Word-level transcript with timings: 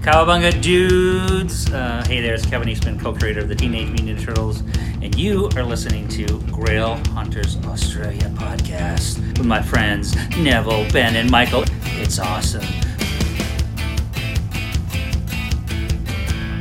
Cowabunga 0.00 0.62
dudes! 0.62 1.70
Uh, 1.70 2.02
hey 2.06 2.22
there, 2.22 2.32
it's 2.32 2.46
Kevin 2.46 2.70
Eastman, 2.70 2.98
co 2.98 3.12
creator 3.12 3.40
of 3.40 3.48
the 3.48 3.54
Teenage 3.54 3.88
Mutant 3.88 4.18
Ninja 4.18 4.24
Turtles, 4.24 4.60
and 5.02 5.14
you 5.14 5.50
are 5.56 5.62
listening 5.62 6.08
to 6.08 6.40
Grail 6.50 6.94
Hunters 7.08 7.58
Australia 7.66 8.30
podcast 8.34 9.18
with 9.36 9.44
my 9.44 9.60
friends 9.60 10.16
Neville, 10.38 10.90
Ben, 10.90 11.16
and 11.16 11.30
Michael. 11.30 11.64
It's 12.00 12.18
awesome. 12.18 12.64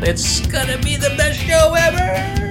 It's 0.01 0.45
gonna 0.47 0.77
be 0.79 0.97
the 0.97 1.15
best 1.17 1.39
show 1.39 1.73
ever! 1.77 2.48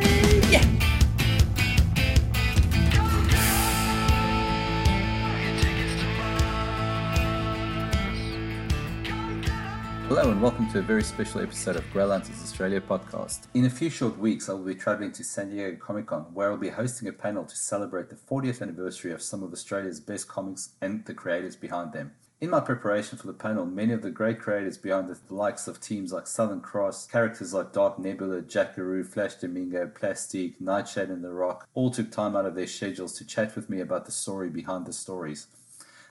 Hello 10.09 10.31
and 10.31 10.41
welcome 10.41 10.67
to 10.71 10.79
a 10.79 10.83
very 10.83 11.03
special 11.03 11.43
episode 11.43 11.77
of 11.77 11.85
Hunters 11.93 12.43
Australia 12.43 12.81
podcast. 12.81 13.41
In 13.53 13.67
a 13.67 13.71
few 13.71 13.91
short 13.91 14.19
weeks, 14.19 14.49
I 14.49 14.55
will 14.55 14.65
be 14.65 14.75
traveling 14.75 15.13
to 15.13 15.23
San 15.23 15.51
Diego 15.51 15.77
Comic 15.77 16.07
Con, 16.07 16.23
where 16.33 16.51
I'll 16.51 16.57
be 16.57 16.71
hosting 16.71 17.09
a 17.09 17.13
panel 17.13 17.45
to 17.45 17.55
celebrate 17.55 18.09
the 18.09 18.17
40th 18.17 18.63
anniversary 18.63 19.13
of 19.13 19.21
some 19.21 19.43
of 19.43 19.53
Australia's 19.53 20.01
best 20.01 20.27
comics 20.27 20.71
and 20.81 21.05
the 21.05 21.13
creators 21.13 21.57
behind 21.57 21.93
them. 21.93 22.13
In 22.41 22.49
my 22.49 22.61
preparation 22.61 23.19
for 23.19 23.27
the 23.27 23.35
panel, 23.35 23.67
many 23.67 23.93
of 23.93 24.01
the 24.01 24.11
great 24.11 24.41
creators 24.41 24.79
behind 24.79 25.11
the 25.11 25.19
likes 25.29 25.69
of 25.69 25.79
teams 25.79 26.11
like 26.11 26.27
Southern 26.27 26.63
Cross, 26.63 27.09
characters 27.09 27.53
like 27.53 27.75
Dark 27.75 27.99
Nebula, 27.99 28.41
Jackaroo, 28.41 29.05
Flash 29.05 29.37
Damingo, 29.37 29.93
Phantastique, 29.95 30.59
Nightshade, 30.59 31.11
and 31.11 31.23
The 31.23 31.33
Rock 31.33 31.69
all 31.75 31.91
took 31.91 32.11
time 32.11 32.35
out 32.35 32.47
of 32.47 32.55
their 32.55 32.67
schedules 32.67 33.13
to 33.19 33.27
chat 33.27 33.55
with 33.55 33.69
me 33.69 33.81
about 33.81 34.07
the 34.07 34.13
story 34.13 34.49
behind 34.49 34.87
the 34.87 34.93
stories. 34.95 35.49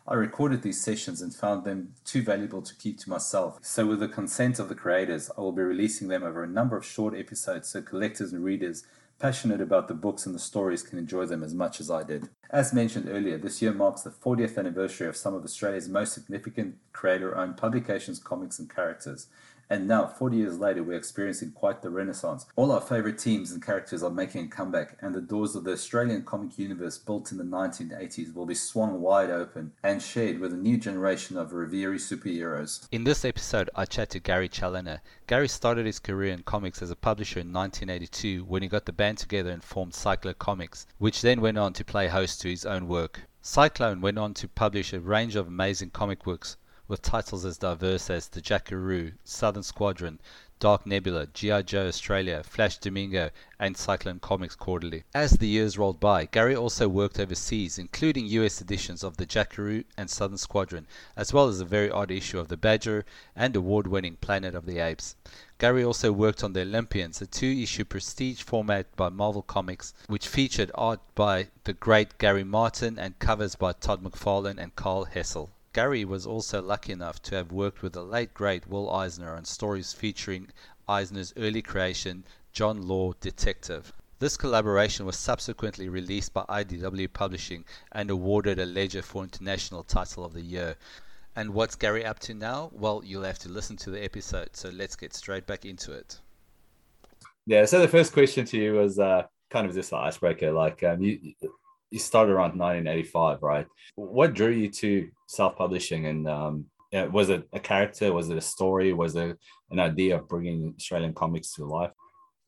I 0.09 0.13
recorded 0.13 0.61
these 0.61 0.81
sessions 0.81 1.21
and 1.21 1.35
found 1.35 1.65
them 1.65 1.93
too 2.05 2.21
valuable 2.21 2.61
to 2.61 2.75
keep 2.75 2.97
to 2.99 3.09
myself. 3.09 3.59
So, 3.61 3.85
with 3.85 3.99
the 3.99 4.07
consent 4.07 4.57
of 4.57 4.69
the 4.69 4.75
creators, 4.75 5.29
I 5.37 5.41
will 5.41 5.51
be 5.51 5.63
releasing 5.63 6.07
them 6.07 6.23
over 6.23 6.43
a 6.43 6.47
number 6.47 6.77
of 6.77 6.85
short 6.85 7.13
episodes 7.13 7.67
so 7.67 7.81
collectors 7.81 8.31
and 8.31 8.41
readers 8.41 8.85
passionate 9.19 9.59
about 9.59 9.89
the 9.89 9.93
books 9.93 10.25
and 10.25 10.33
the 10.33 10.39
stories 10.39 10.83
can 10.83 10.97
enjoy 10.97 11.25
them 11.25 11.43
as 11.43 11.53
much 11.53 11.81
as 11.81 11.91
I 11.91 12.03
did. 12.03 12.29
As 12.49 12.73
mentioned 12.73 13.09
earlier, 13.09 13.37
this 13.37 13.61
year 13.61 13.73
marks 13.73 14.03
the 14.03 14.11
40th 14.11 14.57
anniversary 14.57 15.07
of 15.07 15.17
some 15.17 15.33
of 15.33 15.43
Australia's 15.43 15.89
most 15.89 16.13
significant 16.13 16.75
creator 16.93 17.35
owned 17.35 17.57
publications, 17.57 18.19
comics, 18.19 18.59
and 18.59 18.73
characters. 18.73 19.27
And 19.69 19.85
now, 19.85 20.07
40 20.07 20.37
years 20.37 20.59
later, 20.59 20.81
we're 20.81 20.97
experiencing 20.97 21.51
quite 21.51 21.81
the 21.81 21.89
renaissance. 21.89 22.45
All 22.55 22.71
our 22.71 22.79
favorite 22.79 23.19
teams 23.19 23.51
and 23.51 23.61
characters 23.61 24.01
are 24.01 24.09
making 24.09 24.45
a 24.45 24.47
comeback, 24.47 24.97
and 25.01 25.13
the 25.13 25.21
doors 25.21 25.55
of 25.55 25.65
the 25.65 25.73
Australian 25.73 26.23
comic 26.23 26.57
universe 26.57 26.97
built 26.97 27.33
in 27.33 27.37
the 27.37 27.43
1980s 27.43 28.33
will 28.33 28.45
be 28.45 28.55
swung 28.55 29.01
wide 29.01 29.29
open 29.29 29.73
and 29.83 30.01
shared 30.01 30.39
with 30.39 30.53
a 30.53 30.57
new 30.57 30.77
generation 30.77 31.35
of 31.35 31.51
reverie 31.51 31.97
superheroes. 31.97 32.87
In 32.93 33.03
this 33.03 33.25
episode, 33.25 33.69
I 33.75 33.83
chat 33.83 34.09
to 34.11 34.19
Gary 34.19 34.47
Chaloner. 34.47 35.01
Gary 35.27 35.49
started 35.49 35.85
his 35.85 35.99
career 35.99 36.31
in 36.31 36.43
comics 36.43 36.81
as 36.81 36.89
a 36.89 36.95
publisher 36.95 37.41
in 37.41 37.51
1982 37.51 38.45
when 38.45 38.61
he 38.61 38.69
got 38.69 38.85
the 38.85 38.93
band 38.93 39.17
together 39.17 39.51
and 39.51 39.63
formed 39.63 39.93
Cyclone 39.93 40.35
Comics, 40.39 40.87
which 40.97 41.21
then 41.21 41.41
went 41.41 41.57
on 41.57 41.73
to 41.73 41.83
play 41.83 42.07
host 42.07 42.39
to 42.41 42.49
his 42.49 42.65
own 42.65 42.87
work. 42.87 43.23
Cyclone 43.41 43.99
went 43.99 44.17
on 44.17 44.33
to 44.35 44.47
publish 44.47 44.93
a 44.93 45.01
range 45.01 45.35
of 45.35 45.47
amazing 45.47 45.89
comic 45.89 46.23
books 46.23 46.55
with 46.87 47.01
titles 47.01 47.43
as 47.43 47.57
diverse 47.57 48.09
as 48.09 48.27
The 48.29 48.41
Jackaroo, 48.41 49.11
Southern 49.23 49.63
Squadron, 49.63 50.19
Dark 50.59 50.87
Nebula, 50.87 51.27
G.I. 51.27 51.61
Joe 51.61 51.87
Australia, 51.87 52.41
Flash 52.41 52.79
Damingo, 52.79 53.29
and 53.59 53.77
Cyclone 53.77 54.17
Comics 54.19 54.55
Quarterly. 54.55 55.03
As 55.13 55.33
the 55.33 55.47
years 55.47 55.77
rolled 55.77 55.99
by, 55.99 56.25
Gary 56.25 56.55
also 56.55 56.87
worked 56.87 57.19
overseas, 57.19 57.77
including 57.77 58.25
US 58.25 58.59
editions 58.59 59.03
of 59.03 59.17
The 59.17 59.27
Jackaroo 59.27 59.83
and 59.95 60.09
Southern 60.09 60.39
Squadron, 60.39 60.87
as 61.15 61.31
well 61.31 61.47
as 61.47 61.59
a 61.59 61.65
very 61.65 61.91
odd 61.91 62.09
issue 62.09 62.39
of 62.39 62.47
The 62.47 62.57
Badger 62.57 63.05
and 63.35 63.55
award 63.55 63.85
winning 63.85 64.15
Planet 64.15 64.55
of 64.55 64.65
the 64.65 64.79
Apes. 64.79 65.15
Gary 65.59 65.83
also 65.83 66.11
worked 66.11 66.43
on 66.43 66.53
The 66.53 66.61
Olympians, 66.61 67.21
a 67.21 67.27
two 67.27 67.51
issue 67.51 67.85
prestige 67.85 68.41
format 68.41 68.95
by 68.95 69.09
Marvel 69.09 69.43
Comics, 69.43 69.93
which 70.07 70.27
featured 70.27 70.71
art 70.73 71.01
by 71.13 71.49
the 71.65 71.73
great 71.73 72.17
Gary 72.17 72.43
Martin 72.43 72.97
and 72.97 73.19
covers 73.19 73.53
by 73.53 73.73
Todd 73.73 74.01
McFarlane 74.01 74.57
and 74.57 74.75
Karl 74.75 75.05
Kesel. 75.05 75.49
Gary 75.73 76.05
was 76.05 76.25
also 76.25 76.61
lucky 76.61 76.91
enough 76.91 77.21
to 77.23 77.35
have 77.35 77.51
worked 77.51 77.81
with 77.81 77.93
the 77.93 78.03
late 78.03 78.33
great 78.33 78.67
Will 78.67 78.89
Eisner 78.89 79.35
on 79.35 79.45
stories 79.45 79.93
featuring 79.93 80.49
Eisner's 80.87 81.33
early 81.37 81.61
creation, 81.61 82.23
John 82.53 82.87
Law 82.87 83.13
Detective. 83.19 83.93
This 84.19 84.37
collaboration 84.37 85.05
was 85.05 85.17
subsequently 85.17 85.89
released 85.89 86.33
by 86.33 86.43
IDW 86.49 87.13
Publishing 87.13 87.65
and 87.91 88.09
awarded 88.09 88.57
a 88.57 88.65
Ledger 88.65 89.03
for 89.03 89.23
International 89.23 89.83
Title 89.83 90.25
of 90.25 90.33
the 90.33 90.41
Year. 90.41 90.75
And 91.35 91.53
what's 91.53 91.75
Gary 91.75 92.03
up 92.03 92.17
to 92.19 92.33
now? 92.33 92.71
Well, 92.73 93.03
you'll 93.05 93.23
have 93.23 93.37
to 93.39 93.49
listen 93.49 93.77
to 93.77 93.91
the 93.91 94.03
episode, 94.03 94.55
so 94.55 94.69
let's 94.69 94.95
get 94.95 95.13
straight 95.13 95.45
back 95.45 95.65
into 95.65 95.91
it. 95.91 96.19
Yeah, 97.45 97.65
so 97.65 97.79
the 97.79 97.87
first 97.87 98.11
question 98.11 98.43
to 98.45 98.57
you 98.57 98.73
was 98.73 98.97
uh, 98.97 99.27
kind 99.51 99.67
of 99.67 99.75
just 99.75 99.91
an 99.91 99.99
icebreaker. 99.99 100.51
Like, 100.51 100.83
um, 100.83 101.01
you 101.01 101.33
you 101.89 101.99
started 101.99 102.31
around 102.31 102.57
1985, 102.57 103.41
right? 103.41 103.67
What 103.95 104.33
drew 104.33 104.51
you 104.51 104.69
to 104.69 105.09
self-publishing, 105.27 106.05
and 106.05 106.27
um, 106.27 106.65
was 107.11 107.29
it 107.29 107.47
a 107.53 107.59
character? 107.59 108.11
Was 108.13 108.29
it 108.29 108.37
a 108.37 108.41
story? 108.41 108.93
Was 108.93 109.15
it 109.15 109.37
an 109.71 109.79
idea 109.79 110.17
of 110.17 110.27
bringing 110.27 110.73
Australian 110.77 111.13
comics 111.13 111.53
to 111.53 111.65
life? 111.65 111.91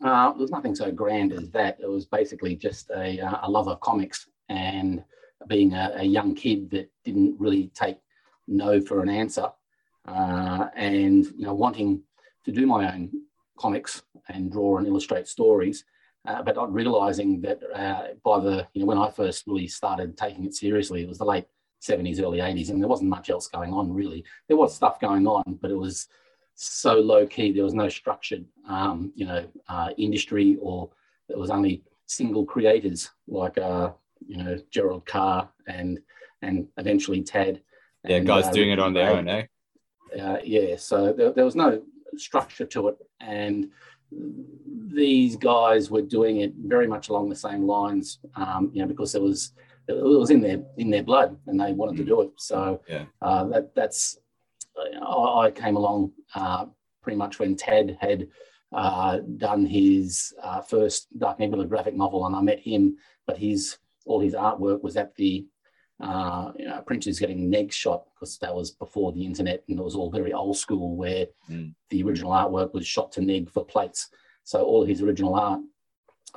Uh, 0.04 0.32
there 0.32 0.42
was 0.42 0.52
nothing 0.52 0.76
so 0.76 0.92
grand 0.92 1.34
as 1.34 1.50
that. 1.52 1.78
It 1.82 1.90
was 1.90 2.06
basically 2.06 2.56
just 2.56 2.90
a, 2.90 3.20
uh, 3.20 3.40
a 3.44 3.50
love 3.50 3.68
of 3.68 3.80
comics 3.82 4.28
and 4.48 5.04
being 5.48 5.74
a, 5.74 5.92
a, 5.96 6.04
young 6.04 6.36
kid 6.36 6.70
that 6.72 6.90
didn't 7.04 7.36
really 7.40 7.72
take 7.74 7.98
no 8.48 8.82
for 8.82 9.02
an 9.02 9.10
answer, 9.10 9.50
uh, 10.08 10.68
and 10.76 11.26
you 11.26 11.46
know 11.46 11.54
wanting 11.54 12.02
to 12.46 12.52
do 12.52 12.66
my 12.66 12.94
own 12.94 13.10
comics 13.58 14.02
and 14.30 14.52
draw 14.52 14.78
and 14.78 14.88
illustrate 14.88 15.28
stories 15.28 15.84
uh, 16.28 16.44
but 16.44 16.56
not 16.56 16.74
realizing 16.74 17.42
that 17.42 17.60
uh, 17.74 18.14
by 18.24 18.40
the, 18.40 18.68
you 18.74 18.82
know, 18.82 18.88
when 18.88 18.98
I 18.98 19.10
first 19.10 19.46
really 19.48 19.68
started 19.68 20.18
taking 20.18 20.46
it 20.46 20.54
seriously, 20.54 21.02
it 21.02 21.08
was 21.08 21.18
the 21.18 21.26
late 21.26 21.46
70s, 21.82 22.22
early 22.22 22.40
80s, 22.40 22.70
and 22.70 22.82
there 22.82 22.90
wasn't 22.90 23.10
much 23.10 23.30
else 23.30 23.48
going 23.48 23.74
on 23.74 23.94
really. 23.94 24.24
There 24.48 24.58
was 24.58 24.76
stuff 24.76 25.00
going 25.00 25.28
on, 25.28 25.58
but 25.62 25.72
it 25.72 25.78
was 25.78 26.08
so 26.56 26.96
low 26.96 27.26
key. 27.26 27.52
There 27.52 27.64
was 27.64 27.74
no 27.74 27.88
structured, 27.88 28.46
um, 28.68 29.14
you 29.16 29.26
know, 29.26 29.48
uh, 29.70 29.90
industry, 29.98 30.58
or 30.62 30.90
there 31.30 31.38
was 31.38 31.50
only 31.50 31.84
single 32.06 32.46
creators 32.46 33.10
like, 33.28 33.58
uh, 33.58 33.92
you 34.28 34.38
know, 34.38 34.58
Gerald 34.72 35.06
Carr 35.06 35.50
and 35.68 36.00
and 36.42 36.68
eventually 36.78 37.22
Tad. 37.22 37.62
Yeah, 38.06 38.18
and, 38.18 38.28
guys 38.28 38.48
uh, 38.48 38.52
doing 38.52 38.72
it 38.72 38.80
on 38.80 38.94
their 38.94 39.12
own, 39.12 39.28
eh? 39.28 39.46
Uh, 40.20 40.38
yeah, 40.44 40.76
so 40.76 41.14
there, 41.14 41.32
there 41.32 41.46
was 41.46 41.56
no 41.56 41.82
structure 42.18 42.66
to 42.66 42.90
it, 42.90 42.98
and 43.22 43.70
these 44.12 45.36
guys 45.36 45.92
were 45.92 46.02
doing 46.02 46.42
it 46.42 46.54
very 46.56 46.88
much 46.88 47.10
along 47.10 47.30
the 47.30 47.36
same 47.36 47.66
lines, 47.66 48.20
um, 48.36 48.72
you 48.74 48.82
know, 48.82 48.88
because 48.88 49.16
it 49.16 49.22
was 49.22 49.54
it 49.88 49.94
was 49.94 50.30
in 50.30 50.42
their 50.42 50.62
in 50.78 50.90
their 50.90 51.04
blood 51.04 51.38
and 51.48 51.60
they 51.60 51.74
wanted 51.74 51.98
to 51.98 52.04
do 52.04 52.22
it. 52.22 52.32
So 52.38 52.82
yeah. 52.88 53.06
uh, 53.22 53.46
that 53.46 53.76
that's 53.76 54.18
I 54.78 55.52
came 55.54 55.76
along 55.76 56.12
uh, 56.36 56.66
pretty 57.02 57.18
much 57.18 57.40
when 57.40 57.56
Tad 57.56 57.98
had 58.00 58.28
uh, 58.72 59.20
done 59.38 59.66
his 59.66 60.34
uh, 60.42 60.62
first 60.62 61.08
Dark 61.18 61.40
Nebula 61.40 61.66
graphic 61.66 61.96
novel, 61.96 62.26
and 62.26 62.36
I 62.36 62.42
met 62.42 62.60
him. 62.60 62.98
But 63.26 63.38
his 63.38 63.78
all 64.06 64.20
his 64.20 64.34
artwork 64.34 64.82
was 64.82 64.98
at 64.98 65.16
the 65.16 65.46
uh, 66.02 66.52
you 66.58 66.66
know, 66.66 66.82
printers 66.82 67.20
getting 67.20 67.50
neg 67.50 67.72
shot 67.74 68.06
because 68.14 68.38
that 68.40 68.56
was 68.56 68.72
before 68.72 69.12
the 69.12 69.26
internet 69.26 69.64
and 69.68 69.80
it 69.80 69.84
was 69.84 69.96
all 69.96 70.10
very 70.10 70.34
old 70.34 70.58
school 70.58 70.96
where 70.96 71.28
Mm. 71.50 71.74
the 71.90 72.04
original 72.04 72.32
artwork 72.32 72.74
was 72.74 72.86
shot 72.88 73.12
to 73.14 73.22
neg 73.22 73.50
for 73.50 73.66
plates. 73.66 74.10
So 74.44 74.64
all 74.64 74.86
his 74.86 75.02
original 75.02 75.36
art 75.36 75.62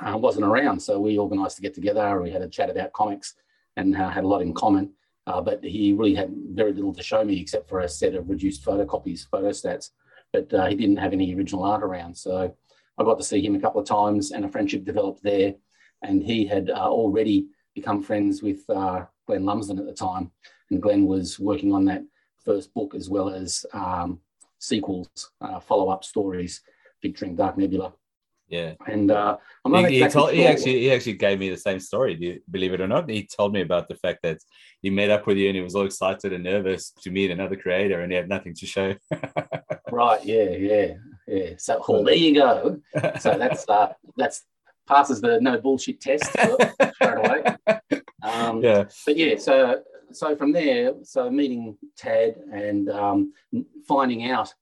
uh, 0.05 0.17
wasn't 0.19 0.47
around. 0.47 0.81
So 0.81 0.99
we 0.99 1.19
organised 1.19 1.57
to 1.57 1.63
get 1.63 1.75
together. 1.75 2.21
We 2.21 2.31
had 2.31 2.43
a 2.43 2.49
chat 2.49 2.71
about 2.71 2.93
comics 2.93 3.35
and 3.77 3.95
uh, 3.97 4.09
had 4.09 4.25
a 4.25 4.29
lot 4.29 4.43
in 4.43 4.53
common. 4.55 4.91
Uh, 5.27 5.41
but 5.41 5.63
he 5.63 5.93
really 5.93 6.15
had 6.15 6.31
very 6.51 6.73
little 6.73 6.93
to 6.95 7.03
show 7.03 7.23
me 7.25 7.39
except 7.41 7.69
for 7.69 7.81
a 7.81 7.89
set 7.89 8.15
of 8.15 8.29
reduced 8.29 8.65
photocopies, 8.65 9.29
photostats. 9.29 9.91
But 10.33 10.53
uh, 10.53 10.67
he 10.67 10.75
didn't 10.75 10.97
have 10.97 11.13
any 11.13 11.35
original 11.35 11.63
art 11.65 11.83
around. 11.85 12.17
So 12.17 12.55
I 12.99 13.05
got 13.05 13.19
to 13.19 13.25
see 13.25 13.41
him 13.45 13.55
a 13.55 13.61
couple 13.61 13.81
of 13.81 13.87
times 13.87 14.33
and 14.33 14.45
a 14.45 14.49
friendship 14.49 14.85
developed 14.85 15.23
there. 15.23 15.55
And 16.03 16.23
he 16.23 16.47
had 16.47 16.71
uh, 16.71 16.89
already 16.89 17.47
become 17.75 18.03
friends 18.03 18.43
with 18.43 18.69
uh, 18.71 19.05
Glenn 19.27 19.45
Lumsden 19.45 19.79
at 19.79 19.87
the 19.87 19.93
time. 19.93 20.31
And 20.71 20.83
Glenn 20.83 21.07
was 21.07 21.39
working 21.39 21.73
on 21.73 21.85
that 21.87 22.03
first 22.45 22.73
book 22.75 22.95
as 22.95 23.09
well 23.09 23.31
as 23.31 23.65
um, 23.73 24.21
sequels, 24.59 25.31
uh, 25.41 25.61
follow 25.61 25.89
up 25.89 26.05
stories 26.05 26.63
featuring 27.01 27.37
Dark 27.37 27.59
Nebula. 27.59 27.93
Yeah. 28.49 28.75
And 28.87 29.11
uh, 29.11 29.39
I'm 29.65 29.73
He, 29.73 29.83
not 29.83 29.91
he 29.91 30.03
exactly 30.03 30.21
told, 30.21 30.35
he 30.35 30.47
actually 30.47 30.81
he 30.81 30.93
actually 30.93 31.15
gave 31.15 31.39
me 31.39 31.49
the 31.49 31.57
same 31.57 31.81
story. 31.81 32.17
Do 32.17 32.27
you 32.27 32.41
believe 32.51 32.75
it 32.75 32.83
or 32.83 32.87
not? 32.87 33.09
He 33.09 33.27
told 33.27 33.55
me 33.55 33.63
about 33.63 33.89
the 33.89 33.95
fact 33.95 34.21
that 34.25 34.39
he 34.83 34.91
met 34.91 35.09
up 35.11 35.27
with 35.27 35.39
you 35.39 35.49
and 35.49 35.57
he 35.57 35.63
was 35.63 35.75
all 35.75 35.87
excited 35.87 36.35
and 36.35 36.45
nervous 36.45 36.91
to 37.03 37.11
meet 37.11 37.31
another 37.31 37.57
creator 37.57 38.01
and 38.03 38.13
he 38.13 38.17
had 38.17 38.29
nothing 38.29 38.55
to 38.55 38.67
show. 38.67 38.95
Right, 39.91 40.25
yeah, 40.25 40.51
yeah, 40.51 40.95
yeah. 41.29 41.51
So 41.59 41.85
well, 41.87 42.03
there 42.03 42.15
you 42.15 42.35
go. 42.35 42.81
So 43.21 43.37
that's 43.37 43.69
uh, 43.69 43.93
that's 44.17 44.43
passes 44.87 45.21
the 45.21 45.41
no 45.41 45.59
bullshit 45.59 46.01
test 46.01 46.25
straight 46.31 46.59
away. 47.03 47.45
Um, 48.23 48.63
yeah. 48.63 48.85
but 49.07 49.17
yeah, 49.17 49.37
so 49.37 49.83
so 50.13 50.37
from 50.37 50.53
there, 50.53 50.93
so 51.03 51.31
meeting 51.31 51.77
Tad 51.97 52.37
and 52.53 52.89
um, 52.91 53.33
finding 53.87 54.31
out 54.31 54.53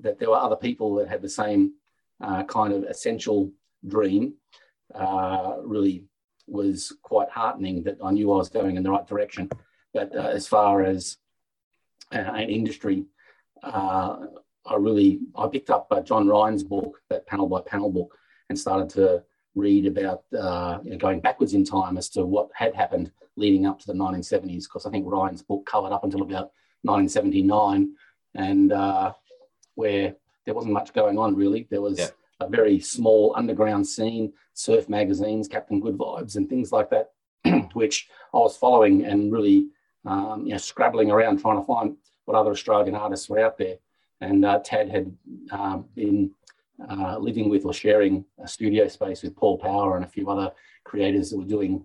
that 0.00 0.18
there 0.18 0.30
were 0.30 0.36
other 0.36 0.56
people 0.56 0.94
that 0.96 1.08
had 1.08 1.22
the 1.22 1.28
same 1.28 1.72
uh, 2.20 2.44
kind 2.44 2.72
of 2.72 2.84
essential 2.84 3.50
dream 3.86 4.34
uh, 4.94 5.54
really 5.62 6.04
was 6.46 6.94
quite 7.02 7.30
heartening 7.30 7.82
that 7.84 7.98
I 8.04 8.10
knew 8.10 8.32
I 8.32 8.36
was 8.36 8.48
going 8.48 8.76
in 8.76 8.82
the 8.82 8.90
right 8.90 9.06
direction. 9.06 9.48
But 9.94 10.14
uh, 10.14 10.28
as 10.28 10.46
far 10.46 10.82
as 10.82 11.16
uh, 12.14 12.18
an 12.18 12.48
industry, 12.48 13.04
uh, 13.62 14.26
I 14.66 14.76
really 14.76 15.20
I 15.36 15.48
picked 15.48 15.70
up 15.70 15.88
uh, 15.90 16.00
John 16.00 16.28
Ryan's 16.28 16.62
book, 16.62 16.98
that 17.10 17.26
panel 17.26 17.48
by 17.48 17.60
panel 17.62 17.90
book, 17.90 18.16
and 18.48 18.58
started 18.58 18.88
to 18.90 19.24
read 19.54 19.86
about 19.86 20.24
uh, 20.38 20.78
you 20.84 20.92
know, 20.92 20.98
going 20.98 21.20
backwards 21.20 21.54
in 21.54 21.64
time 21.64 21.98
as 21.98 22.08
to 22.10 22.24
what 22.24 22.48
had 22.54 22.74
happened 22.74 23.10
leading 23.36 23.66
up 23.66 23.78
to 23.80 23.86
the 23.86 23.92
1970s. 23.92 24.64
Because 24.64 24.86
I 24.86 24.90
think 24.90 25.06
Ryan's 25.06 25.42
book 25.42 25.66
covered 25.66 25.92
up 25.92 26.04
until 26.04 26.22
about 26.22 26.52
1979, 26.82 27.94
and 28.34 28.72
uh, 28.72 29.12
where 29.74 30.14
there 30.44 30.54
wasn't 30.54 30.74
much 30.74 30.92
going 30.92 31.18
on 31.18 31.36
really. 31.36 31.66
There 31.70 31.80
was 31.80 31.98
yeah. 31.98 32.08
a 32.40 32.48
very 32.48 32.80
small 32.80 33.34
underground 33.36 33.86
scene, 33.86 34.32
surf 34.54 34.88
magazines, 34.88 35.48
Captain 35.48 35.80
Good 35.80 35.96
Vibes, 35.96 36.36
and 36.36 36.48
things 36.48 36.72
like 36.72 36.90
that, 36.90 37.12
which 37.74 38.08
I 38.34 38.38
was 38.38 38.56
following 38.56 39.04
and 39.04 39.32
really 39.32 39.68
um, 40.04 40.44
you 40.44 40.52
know 40.52 40.58
scrabbling 40.58 41.10
around 41.10 41.40
trying 41.40 41.60
to 41.60 41.66
find 41.66 41.96
what 42.24 42.36
other 42.36 42.50
Australian 42.50 42.94
artists 42.94 43.28
were 43.28 43.40
out 43.40 43.58
there. 43.58 43.76
And 44.20 44.44
uh, 44.44 44.60
Tad 44.60 44.88
had 44.88 45.16
uh, 45.50 45.78
been 45.94 46.30
uh, 46.90 47.18
living 47.18 47.48
with 47.48 47.64
or 47.64 47.72
sharing 47.72 48.24
a 48.42 48.48
studio 48.48 48.88
space 48.88 49.22
with 49.22 49.36
Paul 49.36 49.58
Power 49.58 49.96
and 49.96 50.04
a 50.04 50.08
few 50.08 50.28
other 50.28 50.52
creators 50.84 51.30
that 51.30 51.38
were 51.38 51.44
doing 51.44 51.84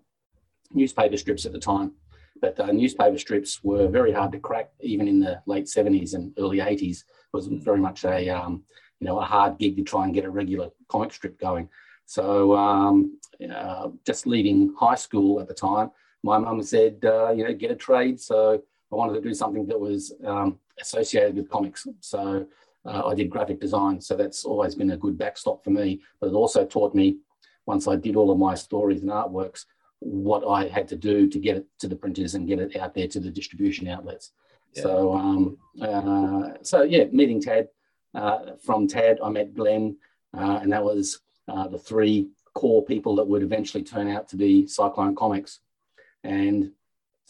newspaper 0.72 1.18
strips 1.18 1.46
at 1.46 1.54
the 1.54 1.60
time. 1.60 1.94
But 2.40 2.60
uh, 2.60 2.72
newspaper 2.72 3.18
strips 3.18 3.64
were 3.64 3.88
very 3.88 4.12
hard 4.12 4.32
to 4.34 4.40
crack, 4.40 4.72
even 4.80 5.08
in 5.08 5.20
the 5.20 5.42
late 5.46 5.66
70s 5.66 6.14
and 6.14 6.34
early 6.38 6.60
80s. 6.60 7.00
It 7.00 7.06
was 7.34 7.48
very 7.48 7.80
much 7.80 8.06
a 8.06 8.30
um, 8.30 8.64
you 9.00 9.08
know 9.08 9.20
a 9.20 9.26
hard 9.26 9.58
gig 9.58 9.76
to 9.78 9.84
try 9.84 10.06
and 10.06 10.14
get 10.14 10.26
a 10.26 10.30
regular 10.30 10.70
comic 10.88 11.14
strip 11.14 11.40
going. 11.40 11.70
So 12.06 12.56
um, 12.56 13.20
uh, 13.54 13.90
just 14.06 14.28
leaving 14.28 14.74
high 14.80 14.96
school 14.96 15.40
at 15.42 15.48
the 15.48 15.54
time, 15.54 15.92
my 16.24 16.38
mum 16.38 16.64
said, 16.64 17.04
uh, 17.04 17.32
you 17.32 17.44
know, 17.44 17.54
get 17.54 17.72
a 17.72 17.76
trade. 17.76 18.20
So 18.20 18.62
I 18.92 18.96
wanted 18.96 19.14
to 19.14 19.22
do 19.22 19.34
something 19.34 19.68
that 19.68 19.80
was 19.80 20.14
um, 20.26 20.60
associated 20.80 21.36
with 21.36 21.50
comics. 21.50 21.88
So 22.00 22.48
I 22.88 23.14
did 23.14 23.30
graphic 23.30 23.60
design. 23.60 24.00
So 24.02 24.16
that's 24.16 24.46
always 24.46 24.76
been 24.76 24.92
a 24.92 24.98
good 24.98 25.18
backstop 25.18 25.64
for 25.64 25.72
me. 25.72 26.02
But 26.20 26.28
it 26.28 26.34
also 26.34 26.66
taught 26.66 26.96
me, 26.96 27.18
once 27.66 27.88
I 27.88 27.96
did 27.96 28.16
all 28.16 28.32
of 28.32 28.40
my 28.40 28.56
stories 28.56 29.02
and 29.02 29.12
artworks, 29.12 29.66
what 30.00 30.48
I 30.48 30.68
had 30.68 30.88
to 30.90 30.96
do 30.96 31.28
to 31.28 31.40
get 31.40 31.58
it 31.58 31.66
to 31.80 31.88
the 31.88 31.96
printers 31.96 32.36
and 32.36 32.48
get 32.48 32.60
it 32.60 32.78
out 32.78 32.94
there 32.94 33.08
to 33.08 33.20
the 33.20 33.32
distribution 33.32 33.88
outlets. 33.88 34.32
Yeah. 34.74 34.84
So, 34.84 35.14
um, 35.14 35.58
uh, 35.82 36.50
so 36.62 36.84
yeah, 36.84 37.06
meeting 37.12 37.42
Tad. 37.42 37.70
Uh, 38.16 38.56
from 38.64 38.88
Tad, 38.88 39.20
I 39.24 39.30
met 39.30 39.54
Glenn, 39.54 39.98
uh, 40.36 40.60
and 40.62 40.72
that 40.72 40.84
was 40.84 41.20
uh, 41.48 41.68
the 41.68 41.78
three 41.78 42.30
core 42.54 42.84
people 42.84 43.16
that 43.18 43.28
would 43.28 43.44
eventually 43.44 43.84
turn 43.84 44.08
out 44.08 44.28
to 44.30 44.36
be 44.36 44.66
Cyclone 44.66 45.16
Comics. 45.16 45.60
And 46.24 46.72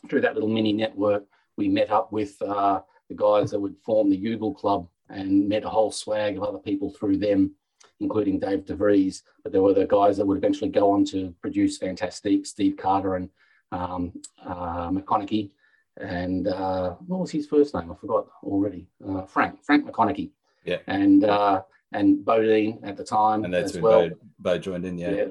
through 0.07 0.21
that 0.21 0.35
little 0.35 0.49
mini 0.49 0.71
network, 0.71 1.25
we 1.57 1.67
met 1.67 1.89
up 1.89 2.11
with 2.11 2.41
uh, 2.41 2.81
the 3.09 3.15
guys 3.15 3.51
that 3.51 3.59
would 3.59 3.75
form 3.83 4.09
the 4.09 4.17
Ugle 4.17 4.55
Club 4.55 4.87
and 5.09 5.47
met 5.47 5.63
a 5.63 5.69
whole 5.69 5.91
swag 5.91 6.37
of 6.37 6.43
other 6.43 6.59
people 6.59 6.91
through 6.91 7.17
them, 7.17 7.51
including 7.99 8.39
Dave 8.39 8.65
DeVries. 8.65 9.23
But 9.43 9.51
there 9.51 9.61
were 9.61 9.73
the 9.73 9.85
guys 9.85 10.17
that 10.17 10.25
would 10.25 10.37
eventually 10.37 10.69
go 10.69 10.91
on 10.91 11.05
to 11.05 11.33
produce 11.41 11.77
Phantastique, 11.77 12.45
Steve 12.45 12.77
Carter 12.77 13.15
and 13.15 13.29
um, 13.71 14.13
uh, 14.45 14.89
McConaughey. 14.89 15.51
And 15.99 16.47
uh, 16.47 16.91
what 17.07 17.21
was 17.21 17.31
his 17.31 17.47
first 17.47 17.73
name? 17.73 17.91
I 17.91 17.95
forgot 17.95 18.27
already. 18.43 18.87
Uh, 19.07 19.23
Frank, 19.25 19.63
Frank 19.63 19.89
McConaughey. 19.89 20.31
Yeah. 20.63 20.77
And 20.87 21.23
uh, 21.23 21.63
and 21.93 22.23
Bodine 22.23 22.79
at 22.83 22.97
the 22.97 23.03
time. 23.03 23.45
And 23.45 23.53
that's 23.53 23.75
as 23.75 23.81
when 23.81 23.83
well. 23.83 24.09
Bo, 24.09 24.15
Bo 24.39 24.57
joined 24.57 24.85
in, 24.85 24.97
yeah. 24.97 25.11
yeah. 25.11 25.25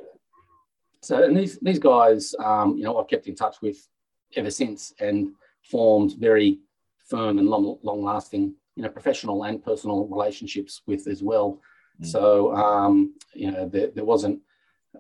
So 1.02 1.22
and 1.22 1.37
these 1.37 1.58
these 1.61 1.79
guys, 1.79 2.34
um, 2.43 2.76
you 2.76 2.84
know, 2.84 2.99
I've 2.99 3.08
kept 3.08 3.26
in 3.26 3.37
touch 3.37 3.62
with 3.62 3.87
ever 4.34 4.50
since 4.50 4.93
and 4.99 5.32
formed 5.62 6.14
very 6.19 6.58
firm 7.06 7.38
and 7.38 7.49
long 7.49 7.79
long 7.82 8.02
lasting 8.02 8.55
you 8.76 8.82
know 8.82 8.88
professional 8.88 9.44
and 9.44 9.64
personal 9.64 10.06
relationships 10.06 10.82
with 10.87 11.08
as 11.08 11.23
well. 11.23 11.61
Mm. 12.00 12.06
So 12.06 12.55
um, 12.55 13.14
you 13.34 13.50
know 13.50 13.69
there, 13.69 13.88
there 13.88 14.05
wasn't 14.05 14.40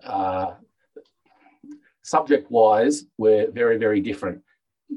uh, 0.02 0.54
subject 2.02 2.50
wise 2.50 3.06
we're 3.18 3.50
very 3.50 3.78
very 3.78 4.00
different 4.00 4.40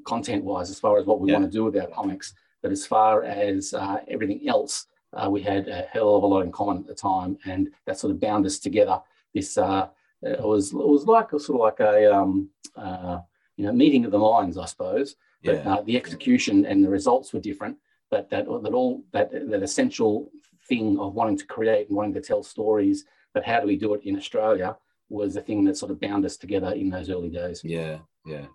content 0.06 0.44
wise 0.44 0.70
as 0.70 0.80
far 0.80 0.98
as 1.00 1.06
what 1.06 1.20
we 1.20 1.30
yeah. 1.30 1.40
want 1.40 1.52
to 1.52 1.52
do 1.52 1.66
with 1.66 1.78
our 1.78 1.88
comics. 1.88 2.34
But 2.62 2.72
as 2.72 2.86
far 2.86 3.24
as 3.24 3.74
uh, 3.74 3.98
everything 4.08 4.48
else, 4.48 4.86
uh, 5.14 5.30
we 5.30 5.42
had 5.42 5.68
a 5.68 5.88
hell 5.92 6.16
of 6.16 6.24
a 6.24 6.28
lot 6.28 6.42
in 6.42 6.52
common 6.52 6.78
at 6.78 6.88
the 6.88 6.94
time, 6.94 7.38
and 7.46 7.70
that 7.86 7.98
sort 7.98 8.12
of 8.12 8.20
bound 8.20 8.46
us 8.46 8.60
together. 8.60 9.00
This 9.34 9.58
uh, 9.58 9.88
it 10.22 10.44
was 10.44 10.72
it 10.72 10.76
was 10.76 11.06
like 11.06 11.34
a 11.34 11.40
sort 11.40 11.56
of 11.56 11.62
like 11.62 11.80
a 11.80 12.14
um, 12.14 12.50
uh, 12.76 13.20
you 13.56 13.66
know 13.66 13.74
meeting 13.74 14.06
of 14.06 14.12
the 14.12 14.20
minds, 14.20 14.58
I 14.58 14.66
suppose. 14.66 15.16
But 15.44 15.64
yeah. 15.64 15.74
Uh, 15.74 15.82
the 15.84 15.96
execution 15.96 16.66
and 16.66 16.84
the 16.84 16.90
results 16.90 17.32
were 17.32 17.40
different 17.40 17.78
but 18.10 18.30
that 18.30 18.46
that 18.46 18.74
all 18.74 19.04
that 19.12 19.32
that 19.32 19.64
essential 19.64 20.32
thing 20.68 21.00
of 21.00 21.14
wanting 21.14 21.38
to 21.38 21.46
create 21.46 21.88
and 21.88 21.98
wanting 21.98 22.14
to 22.14 22.22
tell 22.22 22.44
stories, 22.44 23.06
but 23.34 23.46
how 23.46 23.60
do 23.60 23.68
we 23.68 23.76
do 23.76 23.94
it 23.94 24.02
in 24.04 24.16
Australia 24.16 24.76
was 25.10 25.34
the 25.34 25.42
thing 25.42 25.64
that 25.66 25.78
sort 25.78 25.92
of 25.92 26.00
bound 26.00 26.26
us 26.26 26.38
together 26.38 26.72
in 26.72 26.90
those 26.90 27.10
early 27.10 27.30
days. 27.30 27.62
Yeah, 27.64 28.00
yeah. 28.26 28.46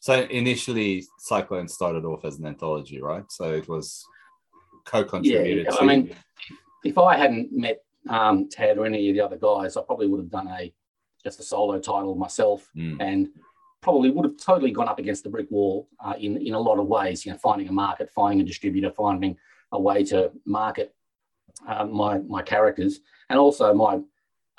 So 0.00 0.22
initially, 0.22 1.04
Cyclone 1.18 1.68
started 1.68 2.04
off 2.04 2.24
as 2.24 2.38
an 2.38 2.46
anthology, 2.46 3.00
right? 3.00 3.24
So 3.30 3.52
it 3.52 3.68
was 3.68 4.04
co-contributed. 4.84 5.66
Yeah, 5.66 5.70
to... 5.70 5.82
I 5.82 5.86
mean, 5.86 6.14
if 6.84 6.98
I 6.98 7.16
hadn't 7.16 7.52
met 7.52 7.82
um, 8.08 8.48
Tad 8.50 8.76
or 8.76 8.86
any 8.86 9.08
of 9.08 9.14
the 9.14 9.22
other 9.22 9.38
guys, 9.38 9.76
I 9.76 9.82
probably 9.82 10.08
would 10.08 10.20
have 10.20 10.30
done 10.30 10.48
a 10.48 10.72
just 11.22 11.40
a 11.40 11.42
solo 11.42 11.78
title 11.78 12.14
myself, 12.16 12.68
mm. 12.76 12.98
and 13.00 13.30
probably 13.84 14.10
would 14.10 14.24
have 14.24 14.38
totally 14.38 14.70
gone 14.70 14.88
up 14.88 14.98
against 14.98 15.22
the 15.22 15.28
brick 15.28 15.46
wall 15.50 15.88
uh, 16.02 16.14
in, 16.18 16.38
in 16.38 16.54
a 16.54 16.58
lot 16.58 16.78
of 16.78 16.86
ways, 16.86 17.24
you 17.24 17.30
know, 17.30 17.38
finding 17.38 17.68
a 17.68 17.72
market, 17.72 18.10
finding 18.10 18.40
a 18.40 18.44
distributor, 18.44 18.90
finding 18.90 19.36
a 19.72 19.80
way 19.80 20.02
to 20.02 20.32
market 20.46 20.94
uh, 21.68 21.84
my, 21.84 22.18
my 22.20 22.40
characters. 22.40 23.00
And 23.28 23.38
also 23.38 23.74
my 23.74 24.00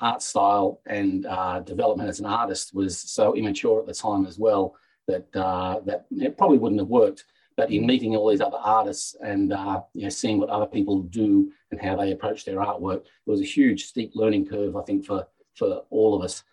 art 0.00 0.22
style 0.22 0.80
and 0.86 1.26
uh, 1.26 1.58
development 1.60 2.08
as 2.08 2.20
an 2.20 2.26
artist 2.26 2.72
was 2.72 2.96
so 2.96 3.34
immature 3.34 3.80
at 3.80 3.86
the 3.86 3.94
time 3.94 4.26
as 4.26 4.38
well 4.38 4.76
that, 5.08 5.26
uh, 5.34 5.80
that 5.86 6.06
it 6.12 6.38
probably 6.38 6.58
wouldn't 6.58 6.80
have 6.80 6.88
worked. 6.88 7.24
But 7.56 7.72
in 7.72 7.84
meeting 7.84 8.14
all 8.14 8.30
these 8.30 8.40
other 8.40 8.58
artists 8.58 9.16
and 9.20 9.52
uh, 9.52 9.80
you 9.92 10.04
know, 10.04 10.08
seeing 10.08 10.38
what 10.38 10.50
other 10.50 10.66
people 10.66 11.02
do 11.02 11.50
and 11.72 11.80
how 11.80 11.96
they 11.96 12.12
approach 12.12 12.44
their 12.44 12.58
artwork, 12.58 13.00
it 13.00 13.30
was 13.30 13.40
a 13.40 13.44
huge 13.44 13.86
steep 13.86 14.12
learning 14.14 14.46
curve, 14.46 14.76
I 14.76 14.82
think, 14.82 15.04
for, 15.04 15.26
for 15.56 15.82
all 15.90 16.14
of 16.14 16.22
us. 16.22 16.44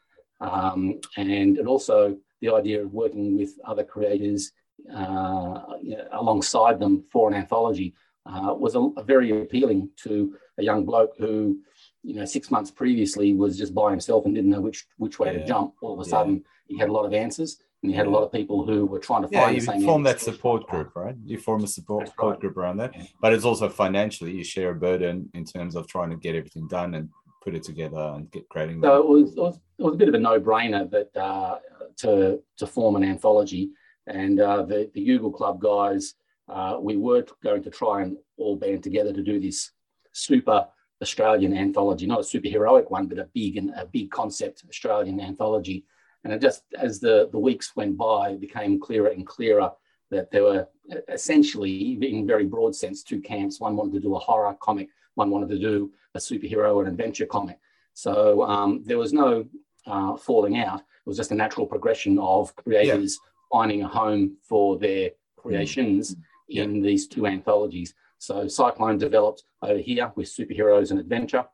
Um, 0.41 0.99
and 1.17 1.57
it 1.59 1.67
also 1.67 2.17
the 2.43 2.53
idea 2.53 2.83
of 2.83 2.93
working 2.93 3.37
with 3.37 3.57
other 3.65 3.85
creators 3.85 4.51
uh, 4.93 5.61
you 5.81 5.95
know, 5.95 6.07
alongside 6.11 6.77
them 6.77 7.05
for 7.09 7.29
an 7.29 7.33
anthology 7.33 7.95
uh, 8.25 8.53
was 8.53 8.75
a, 8.75 8.81
a, 8.97 9.03
very 9.03 9.41
appealing 9.41 9.89
to 9.95 10.35
a 10.57 10.63
young 10.63 10.83
bloke 10.83 11.13
who, 11.17 11.57
you 12.03 12.13
know, 12.13 12.25
six 12.25 12.51
months 12.51 12.69
previously 12.69 13.33
was 13.33 13.57
just 13.57 13.73
by 13.73 13.89
himself 13.91 14.25
and 14.25 14.35
didn't 14.35 14.49
know 14.49 14.59
which 14.59 14.85
which 14.97 15.19
way 15.19 15.31
yeah. 15.31 15.39
to 15.39 15.45
jump. 15.45 15.73
All 15.81 15.93
of 15.93 16.05
a 16.05 16.09
sudden, 16.09 16.35
yeah. 16.35 16.41
he 16.67 16.77
had 16.77 16.89
a 16.89 16.91
lot 16.91 17.05
of 17.05 17.13
answers, 17.13 17.57
and 17.81 17.89
he 17.89 17.95
had 17.95 18.07
a 18.07 18.09
lot 18.09 18.23
of 18.23 18.31
people 18.31 18.65
who 18.65 18.85
were 18.85 18.99
trying 18.99 19.23
to 19.23 19.29
yeah, 19.31 19.45
find. 19.45 19.61
Yeah, 19.61 19.75
you 19.75 19.85
form 19.85 20.03
that 20.03 20.19
support 20.19 20.67
group, 20.67 20.95
right? 20.95 21.15
You 21.23 21.37
form 21.37 21.63
a 21.63 21.67
support, 21.67 22.07
support 22.09 22.41
group 22.41 22.57
around 22.57 22.77
that, 22.77 22.93
but 23.21 23.31
it's 23.33 23.45
also 23.45 23.69
financially 23.69 24.31
you 24.31 24.43
share 24.43 24.71
a 24.71 24.75
burden 24.75 25.29
in 25.33 25.45
terms 25.45 25.75
of 25.75 25.87
trying 25.87 26.09
to 26.09 26.17
get 26.17 26.35
everything 26.35 26.67
done 26.67 26.95
and 26.95 27.09
put 27.43 27.55
it 27.55 27.63
together 27.63 28.13
and 28.15 28.31
get 28.31 28.47
creating. 28.49 28.81
So 28.81 28.97
it 29.01 29.07
was, 29.07 29.31
it 29.31 29.41
was, 29.47 29.59
it 29.79 29.83
was 29.83 29.95
a 29.95 29.97
bit 29.97 30.07
of 30.09 30.15
a 30.15 30.19
no-brainer 30.19 30.89
that 30.91 31.09
uh, 31.17 31.59
to 31.97 32.39
to 32.59 32.65
form 32.67 32.95
an 32.95 33.03
anthology, 33.03 33.71
and 34.07 34.39
uh, 34.39 34.63
the 34.63 34.89
the 34.95 35.05
Ugle 35.13 35.35
Club 35.39 35.59
guys, 35.59 36.15
uh, 36.47 36.77
we 36.79 36.95
were 36.97 37.25
going 37.43 37.63
to 37.63 37.69
try 37.69 38.01
and 38.03 38.17
all 38.37 38.55
band 38.55 38.81
together 38.83 39.13
to 39.13 39.23
do 39.23 39.39
this 39.39 39.71
super 40.13 40.67
Australian 41.01 41.53
anthology, 41.65 42.05
not 42.05 42.19
a 42.19 42.23
superheroic 42.23 42.89
one, 42.89 43.07
but 43.07 43.19
a 43.19 43.29
big 43.33 43.57
and 43.57 43.69
a 43.71 43.85
big 43.85 44.09
concept 44.09 44.63
Australian 44.69 45.19
anthology. 45.19 45.85
And 46.23 46.31
it 46.33 46.41
just 46.41 46.63
as 46.87 46.99
the 46.99 47.29
the 47.31 47.39
weeks 47.39 47.75
went 47.75 47.97
by, 47.97 48.29
it 48.29 48.41
became 48.47 48.79
clearer 48.79 49.09
and 49.09 49.27
clearer 49.27 49.69
that 50.11 50.31
there 50.31 50.43
were 50.43 50.67
essentially, 51.09 51.97
in 52.01 52.27
very 52.27 52.45
broad 52.45 52.73
sense, 52.75 53.03
two 53.03 53.19
camps. 53.19 53.59
One 53.59 53.75
wanted 53.75 53.93
to 53.93 53.99
do 54.07 54.15
a 54.15 54.19
horror 54.19 54.55
comic, 54.61 54.89
one 55.15 55.29
wanted 55.29 55.49
to 55.49 55.59
do 55.59 55.91
a 56.15 56.19
superhero 56.19 56.79
and 56.79 56.87
adventure 56.87 57.25
comic. 57.25 57.59
So 57.93 58.43
um, 58.43 58.83
there 58.85 58.97
was 58.97 59.13
no 59.13 59.45
uh, 59.85 60.17
falling 60.17 60.57
out. 60.59 60.79
It 60.79 61.07
was 61.09 61.17
just 61.17 61.31
a 61.31 61.35
natural 61.35 61.65
progression 61.65 62.17
of 62.19 62.55
creators 62.55 63.19
yeah. 63.21 63.57
finding 63.57 63.83
a 63.83 63.87
home 63.87 64.37
for 64.41 64.77
their 64.77 65.11
creations 65.37 66.15
mm. 66.15 66.19
in 66.49 66.81
these 66.81 67.07
two 67.07 67.27
anthologies. 67.27 67.93
So 68.17 68.47
Cyclone 68.47 68.97
developed 68.97 69.43
over 69.61 69.79
here 69.79 70.11
with 70.15 70.27
superheroes 70.27 70.91
and 70.91 70.99
adventure, 70.99 71.45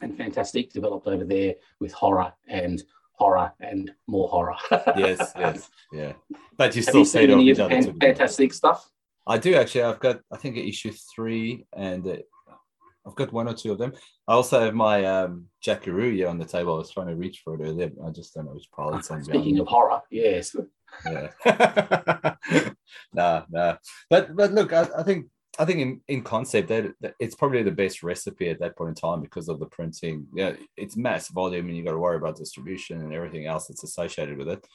and 0.00 0.16
Phantastique 0.16 0.72
developed 0.72 1.06
over 1.06 1.24
there 1.24 1.54
with 1.78 1.92
horror 1.92 2.32
and 2.48 2.82
horror 3.12 3.52
and 3.60 3.92
more 4.06 4.28
horror. 4.28 4.56
yes, 4.96 5.32
yes, 5.38 5.70
yeah. 5.92 6.12
But 6.56 6.74
you 6.74 6.82
still 6.82 7.04
see 7.04 7.24
any 7.24 7.50
each 7.50 7.58
other. 7.58 7.82
Phantastique 8.00 8.54
stuff. 8.54 8.90
I 9.26 9.38
do 9.38 9.54
actually. 9.56 9.82
I've 9.82 10.00
got 10.00 10.20
I 10.32 10.36
think 10.36 10.56
issue 10.56 10.92
three 11.14 11.66
and 11.74 12.22
I've 13.06 13.14
got 13.14 13.32
one 13.32 13.48
or 13.48 13.54
two 13.54 13.72
of 13.72 13.78
them. 13.78 13.92
I 14.26 14.32
also 14.32 14.60
have 14.60 14.74
my 14.74 15.04
um, 15.04 15.46
Jackaroo 15.62 16.12
here 16.12 16.28
on 16.28 16.38
the 16.38 16.44
table. 16.44 16.74
I 16.74 16.78
was 16.78 16.90
trying 16.90 17.08
to 17.08 17.14
reach 17.14 17.40
for 17.44 17.54
it 17.54 17.64
earlier. 17.64 17.90
I 18.04 18.10
just 18.10 18.34
don't 18.34 18.46
know 18.46 18.52
which 18.52 18.70
pile 18.74 18.96
it's 18.96 19.10
on. 19.10 19.22
Speaking 19.22 19.58
of 19.58 19.68
horror, 19.68 20.02
yes. 20.10 20.56
Yeah. 21.04 21.28
nah, 23.12 23.42
nah. 23.50 23.76
But 24.08 24.34
but 24.34 24.52
look, 24.52 24.72
I, 24.72 24.88
I 24.96 25.02
think 25.02 25.26
I 25.58 25.64
think 25.64 25.80
in, 25.80 26.00
in 26.08 26.22
concept 26.22 26.68
that, 26.68 26.92
that, 27.00 27.14
it's 27.18 27.34
probably 27.34 27.62
the 27.62 27.70
best 27.70 28.02
recipe 28.02 28.48
at 28.48 28.60
that 28.60 28.76
point 28.76 28.90
in 28.90 28.94
time 28.94 29.20
because 29.20 29.48
of 29.48 29.58
the 29.58 29.66
printing. 29.66 30.26
Yeah, 30.34 30.52
it's 30.76 30.96
mass 30.96 31.28
volume 31.28 31.68
and 31.68 31.76
you 31.76 31.84
got 31.84 31.92
to 31.92 31.98
worry 31.98 32.16
about 32.16 32.36
distribution 32.36 33.00
and 33.00 33.12
everything 33.12 33.46
else 33.46 33.66
that's 33.66 33.84
associated 33.84 34.38
with 34.38 34.48
it. 34.48 34.66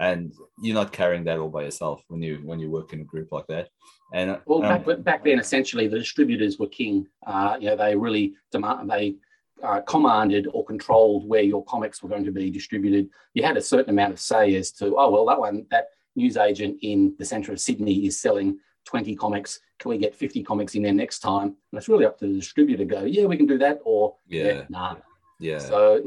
And 0.00 0.32
you're 0.60 0.74
not 0.74 0.92
carrying 0.92 1.24
that 1.24 1.38
all 1.38 1.50
by 1.50 1.64
yourself 1.64 2.02
when 2.08 2.22
you 2.22 2.40
when 2.42 2.58
you 2.58 2.70
work 2.70 2.92
in 2.92 3.02
a 3.02 3.04
group 3.04 3.30
like 3.30 3.46
that. 3.48 3.68
And 4.12 4.38
well, 4.46 4.64
um, 4.64 4.82
back, 4.82 5.04
back 5.04 5.24
then, 5.24 5.38
essentially, 5.38 5.86
the 5.86 5.98
distributors 5.98 6.58
were 6.58 6.68
king. 6.68 7.06
Uh, 7.26 7.56
you 7.60 7.66
know, 7.68 7.76
they 7.76 7.94
really 7.94 8.34
demand 8.50 8.90
they 8.90 9.16
uh, 9.62 9.80
commanded 9.82 10.48
or 10.52 10.64
controlled 10.64 11.28
where 11.28 11.42
your 11.42 11.64
comics 11.64 12.02
were 12.02 12.08
going 12.08 12.24
to 12.24 12.32
be 12.32 12.50
distributed. 12.50 13.08
You 13.34 13.42
had 13.42 13.56
a 13.56 13.62
certain 13.62 13.90
amount 13.90 14.14
of 14.14 14.20
say 14.20 14.54
as 14.56 14.72
to, 14.72 14.96
oh 14.96 15.10
well, 15.10 15.26
that 15.26 15.38
one 15.38 15.66
that 15.70 15.88
news 16.16 16.36
agent 16.36 16.78
in 16.82 17.14
the 17.18 17.24
centre 17.24 17.52
of 17.52 17.60
Sydney 17.60 18.06
is 18.06 18.20
selling 18.20 18.58
20 18.86 19.14
comics. 19.16 19.60
Can 19.78 19.90
we 19.90 19.98
get 19.98 20.14
50 20.14 20.42
comics 20.42 20.74
in 20.74 20.82
there 20.82 20.92
next 20.92 21.20
time? 21.20 21.48
And 21.48 21.78
it's 21.78 21.88
really 21.88 22.06
up 22.06 22.18
to 22.18 22.26
the 22.26 22.34
distributor 22.34 22.78
to 22.78 22.84
go, 22.84 23.04
yeah, 23.04 23.24
we 23.26 23.36
can 23.36 23.46
do 23.46 23.58
that, 23.58 23.80
or 23.84 24.16
yeah, 24.28 24.44
yeah 24.44 24.62
nah. 24.68 24.96
Yeah. 25.38 25.58
So 25.58 26.02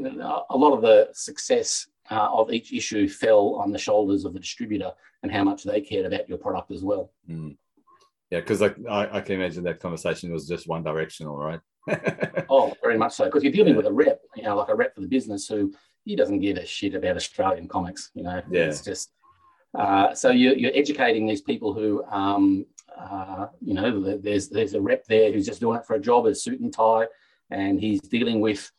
a 0.50 0.56
lot 0.56 0.74
of 0.74 0.82
the 0.82 1.08
success 1.12 1.88
uh, 2.10 2.28
of 2.32 2.52
each 2.52 2.72
issue 2.72 3.08
fell 3.08 3.54
on 3.54 3.72
the 3.72 3.78
shoulders 3.78 4.24
of 4.24 4.32
the 4.32 4.40
distributor 4.40 4.92
and 5.22 5.32
how 5.32 5.42
much 5.42 5.64
they 5.64 5.80
cared 5.80 6.06
about 6.06 6.28
your 6.28 6.38
product 6.38 6.70
as 6.70 6.82
well. 6.82 7.10
Mm. 7.28 7.56
Yeah, 8.30 8.40
because 8.40 8.60
like 8.60 8.76
I, 8.88 9.18
I, 9.18 9.20
can 9.20 9.36
imagine 9.36 9.64
that 9.64 9.80
conversation 9.80 10.32
was 10.32 10.48
just 10.48 10.66
one 10.66 10.82
directional, 10.82 11.36
right? 11.36 11.60
oh, 12.48 12.74
very 12.82 12.98
much 12.98 13.12
so. 13.12 13.26
Because 13.26 13.42
you're 13.42 13.52
dealing 13.52 13.74
yeah. 13.74 13.76
with 13.78 13.86
a 13.86 13.92
rep, 13.92 14.20
you 14.34 14.42
know, 14.42 14.56
like 14.56 14.68
a 14.68 14.74
rep 14.74 14.94
for 14.94 15.02
the 15.02 15.06
business 15.06 15.46
who 15.46 15.72
he 16.04 16.16
doesn't 16.16 16.40
give 16.40 16.56
a 16.56 16.66
shit 16.66 16.94
about 16.94 17.16
Australian 17.16 17.68
comics. 17.68 18.10
You 18.14 18.24
know, 18.24 18.42
yeah. 18.50 18.64
it's 18.64 18.82
just 18.82 19.10
uh, 19.74 20.14
so 20.14 20.30
you're, 20.30 20.54
you're, 20.54 20.72
educating 20.74 21.26
these 21.26 21.42
people 21.42 21.72
who, 21.72 22.04
um, 22.04 22.64
uh, 22.96 23.46
you 23.60 23.74
know, 23.74 24.16
there's 24.16 24.48
there's 24.48 24.74
a 24.74 24.80
rep 24.80 25.04
there 25.06 25.32
who's 25.32 25.46
just 25.46 25.60
doing 25.60 25.78
it 25.78 25.84
for 25.84 25.94
a 25.94 26.00
job, 26.00 26.26
a 26.26 26.34
suit 26.34 26.60
and 26.60 26.72
tie, 26.72 27.06
and 27.50 27.80
he's 27.80 28.00
dealing 28.00 28.40
with 28.40 28.70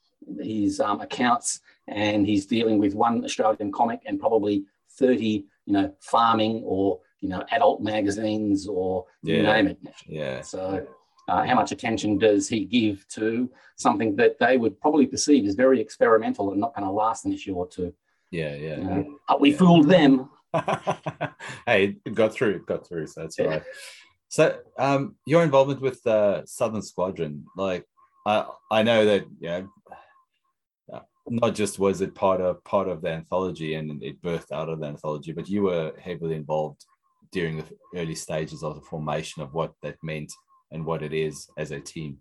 his 0.42 0.80
um, 0.80 1.02
accounts 1.02 1.60
and 1.88 2.26
he's 2.26 2.46
dealing 2.46 2.80
with 2.80 2.94
one 2.94 3.24
Australian 3.24 3.72
comic 3.72 4.02
and 4.06 4.20
probably 4.20 4.66
30, 4.92 5.46
you 5.66 5.74
know, 5.74 5.94
farming 6.00 6.64
or 6.66 7.00
you 7.22 7.30
know 7.30 7.44
adult 7.52 7.82
magazines 7.82 8.68
or 8.68 9.06
yeah. 9.24 9.38
you 9.38 9.44
name 9.44 9.68
it. 9.68 9.78
Yeah. 10.08 10.42
So. 10.42 10.88
Uh, 11.28 11.44
how 11.44 11.56
much 11.56 11.72
attention 11.72 12.20
does 12.20 12.48
he 12.48 12.66
give 12.66 13.04
to 13.08 13.50
something 13.78 14.16
that 14.16 14.38
they 14.38 14.58
would 14.58 14.80
probably 14.80 15.08
perceive 15.08 15.44
as 15.48 15.56
very 15.56 15.82
experimental 15.82 16.52
and 16.52 16.62
not 16.62 16.76
going 16.76 16.86
to 16.86 16.92
last 16.92 17.26
an 17.26 17.34
issue 17.34 17.56
or 17.56 17.68
two? 17.68 17.92
Yeah, 18.30 18.56
yeah. 18.56 19.02
Uh, 19.28 19.36
we 19.40 19.52
yeah. 19.52 19.58
fooled 19.58 19.90
them. 19.90 20.30
hey, 21.66 21.96
it 22.06 22.14
got 22.14 22.32
through. 22.32 22.52
It 22.52 22.68
got 22.68 22.88
through. 22.88 23.08
So 23.08 23.22
that's 23.22 23.40
yeah. 23.40 23.46
right. 23.46 23.64
So, 24.28 24.60
um, 24.78 25.16
your 25.26 25.44
involvement 25.44 25.82
with 25.82 26.06
uh, 26.06 26.46
Southern 26.46 26.82
Squadron, 26.82 27.46
like, 27.56 27.86
I 28.26 28.46
I 28.70 28.84
know 28.84 29.06
that 29.06 29.26
you 29.40 29.50
know, 29.50 29.70
not 31.28 31.56
just 31.56 31.80
was 31.80 32.02
it 32.02 32.14
part 32.14 32.42
of 32.42 32.64
part 32.64 32.88
of 32.88 33.02
the 33.02 33.10
anthology 33.10 33.76
and 33.76 34.04
it 34.04 34.22
birthed 34.22 34.52
out 34.52 34.70
of 34.70 34.80
the 34.80 34.88
anthology, 34.88 35.32
but 35.32 35.50
you 35.50 35.64
were 35.64 35.94
heavily 36.00 36.36
involved 36.36 36.86
during 37.32 37.58
the 37.58 37.66
early 37.96 38.16
stages 38.16 38.64
of 38.64 38.76
the 38.76 38.82
formation 38.82 39.42
of 39.42 39.54
what 39.54 39.74
that 39.82 39.98
meant 40.04 40.32
and 40.72 40.86
what 40.86 41.02
it 41.02 41.14
is 41.14 41.48
as 41.58 41.72
a 41.72 41.80
team. 41.80 42.18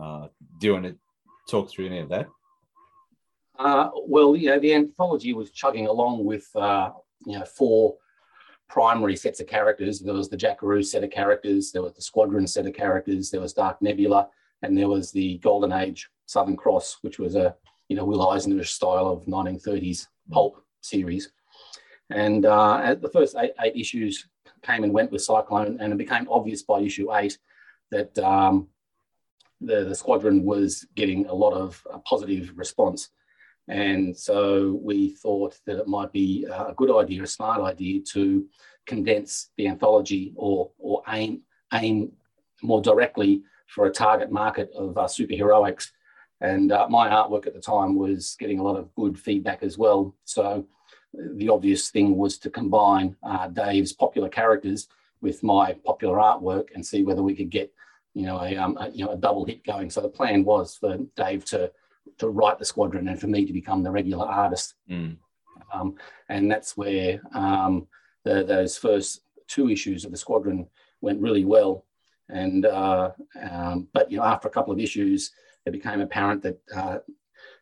Uh, 0.00 0.28
do 0.60 0.66
you 0.66 0.72
want 0.72 0.84
to 0.86 0.96
talk 1.48 1.70
through 1.70 1.86
any 1.86 1.98
of 1.98 2.08
that? 2.08 2.28
Uh, 3.58 3.90
well, 4.06 4.36
you 4.36 4.48
know, 4.48 4.58
the 4.58 4.74
anthology 4.74 5.32
was 5.32 5.50
chugging 5.50 5.86
along 5.86 6.24
with, 6.24 6.48
uh, 6.54 6.90
you 7.26 7.38
know, 7.38 7.44
four 7.44 7.96
primary 8.68 9.16
sets 9.16 9.40
of 9.40 9.46
characters. 9.46 9.98
There 9.98 10.14
was 10.14 10.28
the 10.28 10.36
Jackaroo 10.36 10.82
set 10.82 11.02
of 11.02 11.10
characters, 11.10 11.72
there 11.72 11.82
was 11.82 11.94
the 11.94 12.02
Squadron 12.02 12.46
set 12.46 12.66
of 12.66 12.74
characters, 12.74 13.30
there 13.30 13.40
was 13.40 13.52
Dark 13.52 13.82
Nebula, 13.82 14.28
and 14.62 14.76
there 14.76 14.88
was 14.88 15.12
the 15.12 15.38
Golden 15.38 15.72
Age 15.72 16.08
Southern 16.26 16.56
Cross, 16.56 16.98
which 17.02 17.18
was 17.18 17.36
a, 17.36 17.54
you 17.88 17.96
know, 17.96 18.04
Will 18.04 18.28
Eisner 18.28 18.64
style 18.64 19.06
of 19.06 19.26
1930s 19.26 20.06
pulp 20.30 20.62
series. 20.80 21.32
And 22.10 22.46
uh, 22.46 22.96
the 23.00 23.10
first 23.10 23.36
eight, 23.38 23.52
eight, 23.62 23.76
issues 23.76 24.28
came 24.62 24.84
and 24.84 24.92
went 24.92 25.12
with 25.12 25.22
Cyclone, 25.22 25.78
and 25.80 25.92
it 25.92 25.98
became 25.98 26.26
obvious 26.30 26.62
by 26.62 26.80
issue 26.80 27.14
eight 27.14 27.38
that 27.90 28.18
um, 28.18 28.68
the, 29.60 29.84
the 29.84 29.94
squadron 29.94 30.44
was 30.44 30.86
getting 30.94 31.26
a 31.26 31.34
lot 31.34 31.52
of 31.52 31.86
uh, 31.92 31.98
positive 31.98 32.52
response. 32.56 33.10
And 33.68 34.16
so 34.16 34.78
we 34.82 35.10
thought 35.10 35.58
that 35.66 35.78
it 35.78 35.86
might 35.86 36.12
be 36.12 36.46
a 36.50 36.72
good 36.74 36.94
idea, 36.96 37.22
a 37.22 37.26
smart 37.26 37.60
idea 37.60 38.00
to 38.12 38.46
condense 38.86 39.50
the 39.58 39.68
anthology 39.68 40.32
or, 40.36 40.70
or 40.78 41.02
aim, 41.08 41.42
aim 41.74 42.12
more 42.62 42.80
directly 42.80 43.42
for 43.68 43.86
a 43.86 43.92
target 43.92 44.30
market 44.32 44.70
of 44.74 44.96
uh, 44.98 45.04
superheroics. 45.04 45.90
And 46.40 46.72
uh, 46.72 46.88
my 46.88 47.08
artwork 47.08 47.46
at 47.46 47.54
the 47.54 47.60
time 47.60 47.96
was 47.96 48.36
getting 48.38 48.58
a 48.58 48.62
lot 48.62 48.76
of 48.76 48.94
good 48.94 49.18
feedback 49.18 49.62
as 49.62 49.76
well. 49.76 50.14
So 50.24 50.66
the 51.14 51.48
obvious 51.48 51.90
thing 51.90 52.16
was 52.16 52.38
to 52.38 52.50
combine 52.50 53.16
uh, 53.22 53.48
Dave's 53.48 53.92
popular 53.92 54.28
characters 54.28 54.88
with 55.20 55.42
my 55.42 55.74
popular 55.84 56.18
artwork 56.18 56.68
and 56.74 56.84
see 56.84 57.02
whether 57.02 57.22
we 57.22 57.34
could 57.34 57.50
get, 57.50 57.72
you 58.14 58.26
know, 58.26 58.40
a, 58.40 58.56
um, 58.56 58.76
a, 58.78 58.88
you 58.90 59.04
know, 59.04 59.12
a 59.12 59.16
double 59.16 59.44
hit 59.44 59.64
going. 59.64 59.90
So 59.90 60.00
the 60.00 60.08
plan 60.08 60.44
was 60.44 60.76
for 60.76 60.96
Dave 61.16 61.44
to 61.46 61.70
to 62.18 62.28
write 62.28 62.58
the 62.58 62.64
squadron 62.64 63.08
and 63.08 63.20
for 63.20 63.26
me 63.26 63.44
to 63.44 63.52
become 63.52 63.82
the 63.82 63.90
regular 63.90 64.24
artist. 64.24 64.74
Mm. 64.90 65.16
Um, 65.72 65.94
and 66.28 66.50
that's 66.50 66.76
where 66.76 67.20
um, 67.34 67.86
the, 68.24 68.44
those 68.44 68.78
first 68.78 69.20
two 69.46 69.68
issues 69.68 70.04
of 70.04 70.10
the 70.10 70.16
squadron 70.16 70.66
went 71.00 71.20
really 71.20 71.44
well. 71.44 71.84
And 72.28 72.66
uh, 72.66 73.12
um, 73.50 73.88
but 73.92 74.10
you 74.10 74.18
know, 74.18 74.24
after 74.24 74.48
a 74.48 74.50
couple 74.50 74.72
of 74.72 74.78
issues, 74.78 75.32
it 75.64 75.72
became 75.72 76.00
apparent 76.00 76.42
that 76.42 76.60
uh, 76.74 76.98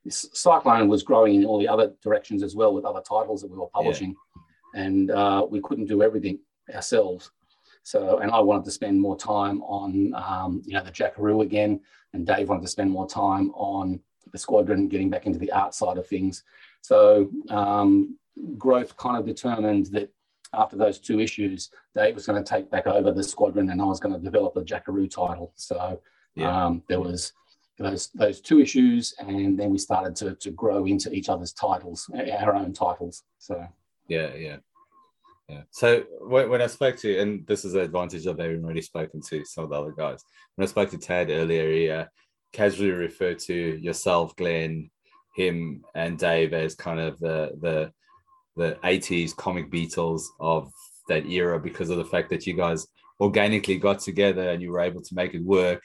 Cyclone 0.08 0.88
was 0.88 1.02
growing 1.02 1.34
in 1.36 1.44
all 1.44 1.58
the 1.58 1.68
other 1.68 1.92
directions 2.02 2.42
as 2.42 2.54
well 2.54 2.74
with 2.74 2.84
other 2.84 3.00
titles 3.00 3.42
that 3.42 3.50
we 3.50 3.58
were 3.58 3.68
publishing, 3.68 4.14
yeah. 4.74 4.82
and 4.82 5.10
uh, 5.10 5.46
we 5.48 5.60
couldn't 5.60 5.86
do 5.86 6.02
everything 6.02 6.38
ourselves. 6.74 7.30
So, 7.82 8.18
and 8.18 8.32
I 8.32 8.40
wanted 8.40 8.64
to 8.64 8.72
spend 8.72 9.00
more 9.00 9.16
time 9.16 9.62
on, 9.62 10.12
um, 10.14 10.60
you 10.66 10.74
know, 10.74 10.82
the 10.82 10.90
Jackaroo 10.90 11.42
again, 11.42 11.80
and 12.12 12.26
Dave 12.26 12.48
wanted 12.48 12.62
to 12.62 12.68
spend 12.68 12.90
more 12.90 13.08
time 13.08 13.52
on 13.54 14.00
the 14.32 14.38
squadron, 14.38 14.88
getting 14.88 15.08
back 15.08 15.26
into 15.26 15.38
the 15.38 15.52
art 15.52 15.72
side 15.72 15.96
of 15.96 16.06
things. 16.06 16.42
So 16.80 17.30
um, 17.48 18.18
growth 18.58 18.96
kind 18.96 19.16
of 19.16 19.24
determined 19.24 19.86
that 19.86 20.10
after 20.52 20.76
those 20.76 20.98
two 20.98 21.20
issues, 21.20 21.70
Dave 21.94 22.14
was 22.14 22.26
going 22.26 22.42
to 22.42 22.48
take 22.48 22.70
back 22.70 22.86
over 22.86 23.12
the 23.12 23.22
squadron 23.22 23.70
and 23.70 23.80
I 23.80 23.84
was 23.84 24.00
going 24.00 24.14
to 24.14 24.20
develop 24.20 24.54
the 24.54 24.64
Jackaroo 24.64 25.08
title. 25.08 25.52
So 25.56 26.00
yeah. 26.34 26.66
um, 26.66 26.82
there 26.88 27.00
was 27.00 27.32
those 27.78 28.08
those 28.14 28.40
two 28.40 28.60
issues, 28.60 29.14
and 29.18 29.58
then 29.58 29.70
we 29.70 29.78
started 29.78 30.16
to 30.16 30.34
to 30.36 30.50
grow 30.50 30.86
into 30.86 31.12
each 31.12 31.28
other's 31.28 31.52
titles, 31.52 32.10
our 32.40 32.54
own 32.54 32.72
titles. 32.72 33.24
So 33.38 33.66
yeah, 34.08 34.34
yeah. 34.34 34.56
Yeah. 35.48 35.62
So 35.70 36.02
when, 36.22 36.48
when 36.50 36.60
I 36.60 36.66
spoke 36.66 36.96
to, 36.96 37.18
and 37.20 37.46
this 37.46 37.64
is 37.64 37.74
the 37.74 37.82
advantage 37.82 38.26
of 38.26 38.40
having 38.40 38.64
already 38.64 38.82
spoken 38.82 39.20
to 39.28 39.44
some 39.44 39.62
of 39.62 39.70
the 39.70 39.76
other 39.76 39.92
guys. 39.92 40.24
When 40.56 40.66
I 40.66 40.68
spoke 40.68 40.90
to 40.90 40.98
Tad 40.98 41.30
earlier, 41.30 41.70
he, 41.70 41.88
uh, 41.88 42.06
casually 42.52 42.90
referred 42.90 43.38
to 43.38 43.54
yourself, 43.54 44.34
Glenn, 44.34 44.90
him, 45.36 45.84
and 45.94 46.18
Dave 46.18 46.52
as 46.52 46.74
kind 46.74 46.98
of 46.98 47.18
the 47.20 47.52
the 47.60 47.92
the 48.56 48.78
80s 48.84 49.34
comic 49.36 49.70
Beatles 49.70 50.22
of 50.40 50.72
that 51.08 51.26
era 51.26 51.58
because 51.60 51.90
of 51.90 51.98
the 51.98 52.04
fact 52.04 52.30
that 52.30 52.46
you 52.46 52.54
guys 52.54 52.86
organically 53.20 53.78
got 53.78 54.00
together 54.00 54.50
and 54.50 54.62
you 54.62 54.70
were 54.70 54.80
able 54.80 55.02
to 55.02 55.14
make 55.14 55.34
it 55.34 55.42
work. 55.42 55.82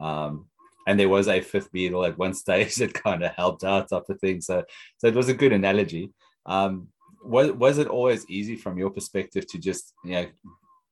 Um, 0.00 0.46
and 0.86 0.98
there 0.98 1.08
was 1.08 1.28
a 1.28 1.40
fifth 1.40 1.72
Beatle 1.72 2.06
at 2.08 2.18
one 2.18 2.34
stage 2.44 2.76
that 2.76 2.94
kind 2.94 3.22
of 3.22 3.32
helped 3.32 3.64
out 3.64 3.90
type 3.90 4.04
of 4.08 4.20
thing. 4.20 4.40
So, 4.40 4.64
so 4.98 5.06
it 5.06 5.14
was 5.14 5.28
a 5.28 5.34
good 5.34 5.52
analogy. 5.52 6.10
Um, 6.46 6.88
was 7.22 7.50
was 7.52 7.78
it 7.78 7.88
always 7.88 8.28
easy 8.30 8.56
from 8.56 8.78
your 8.78 8.90
perspective 8.90 9.46
to 9.48 9.58
just 9.58 9.92
you 10.04 10.12
know 10.12 10.26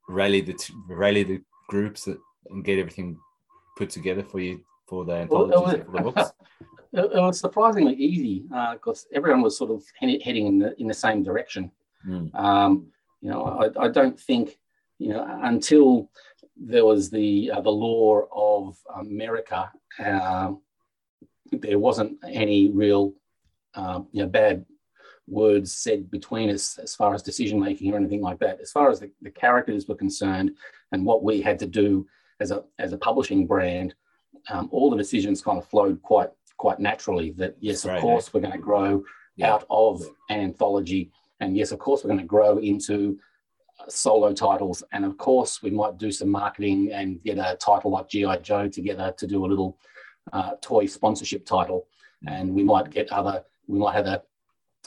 rally 0.09 0.41
the 0.41 0.57
rally 0.89 1.23
the 1.23 1.41
groups 1.69 2.09
and 2.09 2.65
get 2.65 2.79
everything 2.79 3.17
put 3.77 3.91
together 3.91 4.25
for 4.25 4.41
you 4.41 4.61
for 4.89 5.05
the 5.05 5.13
anthologies 5.13 5.55
well, 5.55 5.85
for 5.85 5.93
the 5.93 6.03
books? 6.03 6.33
It, 6.97 7.13
was 7.15 7.39
surprisingly 7.39 7.95
easy 7.95 8.45
because 8.73 9.07
uh, 9.07 9.17
everyone 9.17 9.43
was 9.43 9.57
sort 9.57 9.71
of 9.71 9.85
heading 10.01 10.47
in 10.47 10.59
the 10.59 10.81
in 10.81 10.89
the 10.89 10.95
same 10.95 11.23
direction. 11.23 11.71
Mm. 12.09 12.35
Um, 12.35 12.87
you 13.21 13.31
know, 13.31 13.45
I, 13.45 13.85
I, 13.85 13.89
don't 13.89 14.19
think 14.19 14.59
you 14.99 15.11
know 15.11 15.27
until 15.43 16.11
there 16.57 16.85
was 16.85 17.11
the 17.11 17.51
uh, 17.53 17.61
the 17.61 17.71
law 17.71 18.23
of 18.33 18.79
America, 18.95 19.71
uh, 19.99 20.53
there 21.53 21.79
wasn't 21.79 22.19
any 22.27 22.71
real 22.71 23.13
um, 23.75 24.09
you 24.13 24.23
know 24.23 24.29
bad 24.29 24.65
words 25.29 25.73
said 25.73 26.11
between 26.11 26.51
us 26.51 26.79
as 26.79 26.95
far 26.95 27.13
as 27.13 27.23
decision 27.23 27.59
making 27.61 27.93
or 27.93 27.97
anything 27.97 28.23
like 28.23 28.39
that. 28.39 28.61
As 28.61 28.71
far 28.71 28.91
as 28.91 29.01
the, 29.01 29.11
the 29.23 29.31
characters 29.31 29.89
were 29.89 29.97
concerned 29.97 30.53
and 30.93 31.05
what 31.05 31.25
we 31.25 31.43
had 31.43 31.59
to 31.59 31.67
do 31.67 32.07
as 32.41 32.51
a 32.51 32.65
as 32.79 32.93
a 32.93 32.99
publishing 32.99 33.47
brand, 33.47 33.95
um, 34.49 34.69
all 34.73 34.91
the 34.91 34.97
decisions 34.97 35.43
kind 35.43 35.59
of 35.59 35.69
flowed 35.69 36.01
quite 36.03 36.31
quite 36.57 36.79
naturally. 36.81 37.33
That 37.33 37.57
yes, 37.61 37.85
of 37.85 37.91
Right, 37.93 38.01
course, 38.01 38.33
we're 38.33 38.41
going 38.41 38.53
to 38.53 38.59
grow 38.59 39.05
Yeah. 39.37 39.53
out 39.55 39.65
of 39.71 40.03
an 40.31 40.41
anthology, 40.41 41.11
and 41.41 41.57
yes, 41.57 41.73
of 41.73 41.79
course, 41.79 42.03
we're 42.03 42.09
going 42.09 42.21
to 42.21 42.27
grow 42.27 42.59
into 42.59 43.19
uh, 43.79 43.89
solo 43.89 44.33
titles, 44.33 44.83
and 44.93 45.05
of 45.05 45.19
course, 45.19 45.63
we 45.63 45.71
might 45.71 45.99
do 45.99 46.11
some 46.11 46.31
marketing 46.31 46.91
and 46.93 47.23
get 47.23 47.39
a 47.39 47.57
title 47.57 47.91
like 47.91 48.09
GI 48.09 48.39
Joe 48.43 48.69
together 48.69 49.15
to 49.19 49.27
do 49.27 49.45
a 49.45 49.47
little 49.53 49.79
uh, 50.33 50.53
toy 50.63 50.87
sponsorship 50.87 51.45
title, 51.45 51.87
and 52.27 52.55
we 52.55 52.65
might 52.65 52.91
get 52.91 53.13
other. 53.13 53.45
We 53.69 53.79
might 53.79 53.95
have 53.95 54.07
a, 54.07 54.23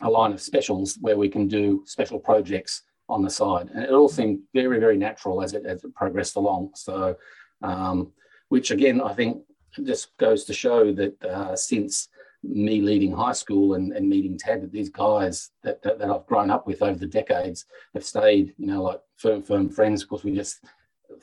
a 0.01 0.09
line 0.09 0.31
of 0.33 0.41
specials 0.41 0.97
where 1.01 1.17
we 1.17 1.29
can 1.29 1.47
do 1.47 1.83
special 1.85 2.19
projects 2.19 2.83
on 3.09 3.21
the 3.23 3.29
side, 3.29 3.69
and 3.73 3.83
it 3.83 3.91
all 3.91 4.09
seemed 4.09 4.39
very, 4.53 4.79
very 4.79 4.97
natural 4.97 5.41
as 5.43 5.53
it 5.53 5.65
as 5.65 5.83
it 5.83 5.93
progressed 5.93 6.35
along. 6.35 6.71
So, 6.75 7.15
um, 7.61 8.11
which 8.49 8.71
again, 8.71 9.01
I 9.01 9.13
think 9.13 9.43
just 9.83 10.15
goes 10.17 10.45
to 10.45 10.53
show 10.53 10.91
that 10.93 11.23
uh, 11.23 11.55
since 11.55 12.09
me 12.43 12.81
leaving 12.81 13.11
high 13.11 13.33
school 13.33 13.73
and, 13.73 13.91
and 13.91 14.07
meeting 14.07 14.37
Ted, 14.37 14.61
that 14.61 14.71
these 14.71 14.89
guys 14.89 15.51
that, 15.63 15.81
that, 15.83 15.99
that 15.99 16.09
I've 16.09 16.25
grown 16.25 16.49
up 16.49 16.65
with 16.65 16.81
over 16.81 16.97
the 16.97 17.07
decades 17.07 17.65
have 17.93 18.05
stayed, 18.05 18.53
you 18.57 18.67
know, 18.67 18.81
like 18.81 19.01
firm, 19.17 19.43
firm 19.43 19.69
friends 19.69 20.03
because 20.03 20.23
we 20.23 20.33
just 20.33 20.63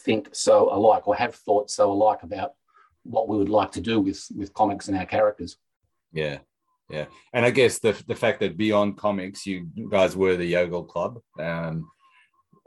think 0.01 0.29
so 0.33 0.73
alike 0.73 1.09
or 1.09 1.15
have 1.15 1.35
thought 1.35 1.71
so 1.71 1.91
alike 1.91 2.23
about 2.23 2.55
what 3.03 3.29
we 3.29 3.37
would 3.37 3.49
like 3.49 3.73
to 3.73 3.81
do 3.81 4.01
with 4.01 4.27
with 4.37 4.53
comics 4.53 4.89
and 4.89 4.97
our 4.97 5.07
characters. 5.07 5.57
Yeah, 6.13 6.39
yeah, 6.91 7.07
and 7.33 7.45
I 7.45 7.51
guess 7.51 7.79
the 7.79 8.01
the 8.07 8.15
fact 8.15 8.41
that 8.41 8.57
beyond 8.57 8.99
comics, 8.99 9.47
you 9.47 9.69
guys 9.89 10.17
were 10.17 10.37
the 10.37 10.53
Yogel 10.53 10.89
Club, 10.89 11.21
um, 11.39 11.89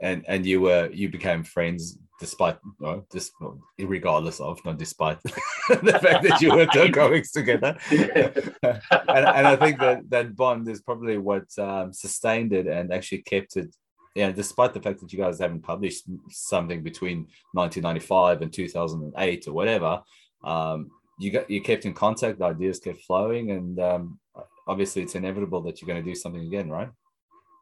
and 0.00 0.24
and 0.28 0.46
you 0.46 0.62
were 0.62 0.88
you 0.92 1.08
became 1.08 1.44
friends 1.44 1.98
despite 2.20 2.58
no, 2.78 3.04
just 3.10 3.32
regardless 3.78 4.38
of 4.40 4.62
not 4.64 4.78
despite 4.78 5.20
the 5.22 5.98
fact 6.00 6.22
that 6.22 6.40
you 6.40 6.54
were 6.54 6.66
doing 6.66 6.92
comics 7.00 7.32
together, 7.32 7.76
and, 7.90 8.92
and 9.08 9.46
I 9.46 9.56
think 9.56 9.80
that 9.80 10.08
that 10.10 10.36
bond 10.36 10.68
is 10.68 10.82
probably 10.82 11.18
what 11.18 11.46
um, 11.58 11.92
sustained 11.92 12.52
it 12.52 12.66
and 12.66 12.92
actually 12.92 13.22
kept 13.22 13.56
it. 13.56 13.74
Yeah, 14.14 14.32
despite 14.32 14.74
the 14.74 14.82
fact 14.82 15.00
that 15.00 15.12
you 15.12 15.18
guys 15.18 15.38
haven't 15.38 15.62
published 15.62 16.04
something 16.28 16.82
between 16.82 17.28
1995 17.52 18.42
and 18.42 18.52
2008 18.52 19.48
or 19.48 19.52
whatever, 19.52 20.02
um, 20.44 20.90
you 21.18 21.30
got 21.30 21.50
you 21.50 21.62
kept 21.62 21.84
in 21.84 21.94
contact, 21.94 22.38
the 22.38 22.44
ideas 22.44 22.80
kept 22.80 23.02
flowing, 23.02 23.52
and 23.52 23.80
um, 23.80 24.18
obviously 24.66 25.02
it's 25.02 25.14
inevitable 25.14 25.62
that 25.62 25.80
you're 25.80 25.86
going 25.86 26.02
to 26.02 26.10
do 26.10 26.14
something 26.14 26.46
again, 26.46 26.68
right? 26.68 26.90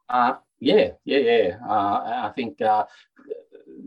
Uh, 0.09 0.35
yeah, 0.59 0.89
yeah, 1.05 1.19
yeah. 1.19 1.55
Uh, 1.67 2.27
I 2.27 2.31
think 2.35 2.61
uh, 2.61 2.85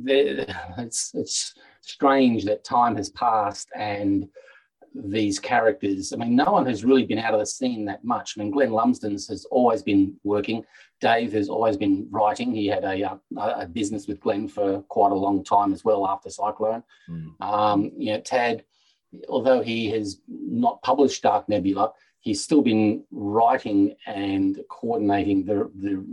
it's 0.79 1.13
it's 1.15 1.55
strange 1.81 2.45
that 2.45 2.65
time 2.65 2.97
has 2.97 3.11
passed 3.11 3.69
and 3.75 4.29
these 4.95 5.39
characters. 5.39 6.13
I 6.13 6.17
mean, 6.17 6.37
no 6.37 6.53
one 6.53 6.67
has 6.67 6.85
really 6.85 7.05
been 7.05 7.19
out 7.19 7.35
of 7.35 7.41
the 7.41 7.47
scene 7.47 7.85
that 7.87 8.05
much. 8.05 8.35
I 8.37 8.43
mean, 8.43 8.51
Glenn 8.51 8.73
Lumsden's 8.73 9.29
has 9.29 9.45
always 9.47 9.83
been 9.83 10.15
working. 10.25 10.65
Dave 11.01 11.33
has 11.33 11.49
always 11.49 11.77
been 11.77 12.07
writing. 12.11 12.55
He 12.55 12.67
had 12.67 12.85
a, 12.85 13.13
uh, 13.13 13.17
a 13.37 13.67
business 13.67 14.07
with 14.07 14.21
Glenn 14.21 14.49
for 14.49 14.83
quite 14.83 15.13
a 15.13 15.17
long 15.17 15.45
time 15.45 15.73
as 15.73 15.85
well 15.85 16.07
after 16.07 16.31
Cyclone. 16.31 16.83
Mm. 17.09 17.41
Um, 17.41 17.93
you 17.97 18.13
know, 18.13 18.21
Tad, 18.21 18.65
although 19.29 19.63
he 19.63 19.91
has 19.91 20.21
not 20.29 20.83
published 20.83 21.23
Dark 21.23 21.49
Nebula, 21.49 21.93
he's 22.21 22.43
still 22.43 22.63
been 22.63 23.05
writing 23.11 23.95
and 24.07 24.61
coordinating 24.71 25.45
the, 25.45 25.71
the 25.75 26.05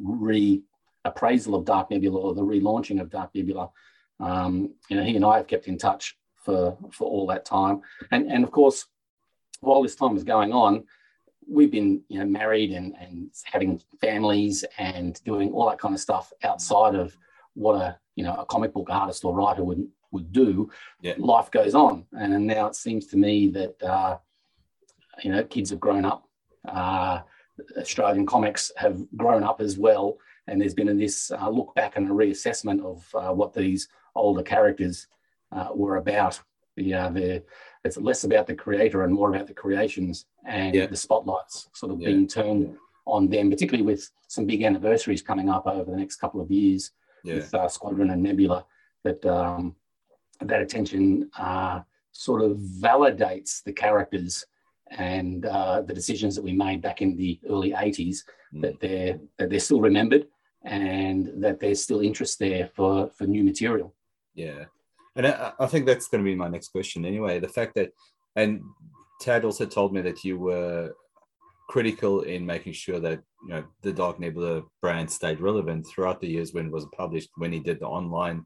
reappraisal 1.06 1.58
of 1.58 1.66
Dark 1.66 1.92
Nebula 1.92 2.20
or 2.20 2.34
the 2.34 2.42
relaunching 2.42 3.02
of 3.02 3.10
Dark 3.10 3.34
Nebula. 3.34 3.70
Um, 4.20 4.74
you 4.90 4.98
know, 4.98 5.04
he 5.04 5.16
and 5.16 5.26
I 5.26 5.38
have 5.38 5.48
kept 5.48 5.68
in 5.68 5.78
touch 5.78 6.18
for, 6.36 6.78
for 6.92 7.10
all 7.10 7.28
that 7.28 7.46
time. 7.46 7.82
And, 8.12 8.32
and 8.32 8.44
of 8.44 8.52
course, 8.52 8.86
while 9.62 9.82
this 9.82 9.96
time 9.96 10.14
was 10.14 10.24
going 10.24 10.52
on, 10.52 10.86
we've 11.50 11.72
been 11.72 12.02
you 12.10 12.20
know 12.20 12.26
married 12.26 12.72
and, 12.72 12.96
and 13.00 13.32
having 13.44 13.82
families 14.00 14.64
and 14.78 15.22
doing 15.24 15.52
all 15.52 15.70
that 15.70 15.80
kind 15.80 15.94
of 15.94 16.00
stuff 16.00 16.32
outside 16.44 16.96
of 16.96 17.18
what 17.56 17.74
a 17.74 17.98
you 18.16 18.24
know 18.24 18.36
a 18.36 18.46
comic 18.46 18.74
book 18.74 18.88
artist 18.90 19.26
or 19.26 19.34
writer 19.36 19.64
would 19.64 19.88
would 20.12 20.32
do. 20.32 20.70
Yeah. 21.02 21.14
Life 21.18 21.52
goes 21.52 21.76
on, 21.76 22.06
and 22.14 22.46
now 22.46 22.68
it 22.68 22.76
seems 22.76 23.08
to 23.08 23.18
me 23.18 23.50
that 23.50 23.84
uh, 23.84 24.18
you 25.24 25.32
know 25.32 25.44
kids 25.44 25.70
have 25.72 25.80
grown 25.80 26.06
up. 26.06 26.28
Uh, 26.68 27.22
Australian 27.78 28.26
comics 28.26 28.72
have 28.78 29.04
grown 29.18 29.44
up 29.44 29.60
as 29.60 29.78
well, 29.78 30.18
and 30.50 30.60
there's 30.60 30.74
been 30.74 30.98
this 30.98 31.32
uh, 31.32 31.50
look 31.50 31.74
back 31.76 31.96
and 31.96 32.10
a 32.10 32.14
reassessment 32.14 32.84
of 32.84 33.06
uh, 33.16 33.34
what 33.34 33.54
these 33.54 33.88
older 34.16 34.42
characters 34.44 35.08
uh, 35.52 35.70
were 35.74 35.98
about. 35.98 36.42
The, 36.76 36.94
uh, 36.94 37.10
the 37.10 37.44
it's 37.86 37.98
less 37.98 38.24
about 38.24 38.48
the 38.48 38.56
creator 38.56 39.04
and 39.04 39.14
more 39.14 39.30
about 39.34 39.48
the 39.48 39.54
creations 39.54 40.26
and 40.46 40.74
Yeah. 40.76 40.88
the 40.88 40.96
spotlights 40.98 41.70
sort 41.74 41.92
of 41.92 42.00
Yeah. 42.02 42.08
being 42.10 42.28
turned 42.28 42.76
on 43.06 43.28
them, 43.30 43.50
particularly 43.50 43.86
with 43.86 44.10
some 44.28 44.46
big 44.46 44.64
anniversaries 44.64 45.22
coming 45.22 45.50
up 45.50 45.66
over 45.68 45.90
the 45.90 45.98
next 45.98 46.18
couple 46.18 46.42
of 46.42 46.50
years 46.52 46.92
Yeah, 47.24 47.36
with 47.36 47.54
uh, 47.54 47.68
Squadron 47.68 48.10
and 48.12 48.24
Nebula. 48.24 48.66
That 49.04 49.26
um, 49.26 49.76
that 50.42 50.62
attention 50.62 51.30
uh, 51.38 51.82
sort 52.12 52.42
of 52.42 52.58
validates 52.58 53.64
the 53.64 53.74
characters 53.74 54.46
and 54.92 55.46
uh, 55.46 55.82
the 55.82 55.94
decisions 55.94 56.36
that 56.36 56.44
we 56.44 56.54
made 56.54 56.82
back 56.82 57.02
in 57.02 57.16
the 57.16 57.40
early 57.48 57.72
80s 57.72 58.24
Mm. 58.54 58.62
that 58.64 58.80
they're 58.80 59.20
that 59.38 59.50
they're 59.52 59.60
still 59.60 59.80
remembered 59.80 60.26
and 60.64 61.32
that 61.44 61.60
there's 61.60 61.84
still 61.84 62.02
interest 62.02 62.40
there 62.40 62.70
for 62.76 63.10
for 63.10 63.26
new 63.26 63.44
material. 63.44 63.96
yeah, 64.36 64.66
and 65.16 65.28
I, 65.28 65.54
I 65.60 65.66
think 65.68 65.86
that's 65.86 66.08
going 66.08 66.24
to 66.24 66.30
be 66.30 66.36
my 66.36 66.48
next 66.48 66.70
question 66.70 67.06
anyway. 67.06 67.40
The 67.40 67.48
fact 67.48 67.76
that, 67.76 67.92
and 68.36 68.62
Tad 69.22 69.46
also 69.46 69.66
told 69.66 69.94
me 69.94 70.02
that 70.02 70.24
you 70.24 70.40
were 70.40 70.94
critical 71.70 72.22
in 72.22 72.46
making 72.46 72.74
sure 72.74 73.00
that 73.00 73.22
you 73.44 73.50
know 73.54 73.64
the 73.84 73.94
Dark 73.94 74.20
Nebula 74.20 74.64
brand 74.82 75.10
stayed 75.10 75.40
relevant 75.40 75.88
throughout 75.88 76.20
the 76.20 76.28
years 76.28 76.54
when 76.54 76.68
it 76.68 76.72
was 76.72 76.86
published. 76.96 77.30
When 77.36 77.52
he 77.52 77.60
did 77.60 77.80
the 77.80 77.88
online, 77.88 78.46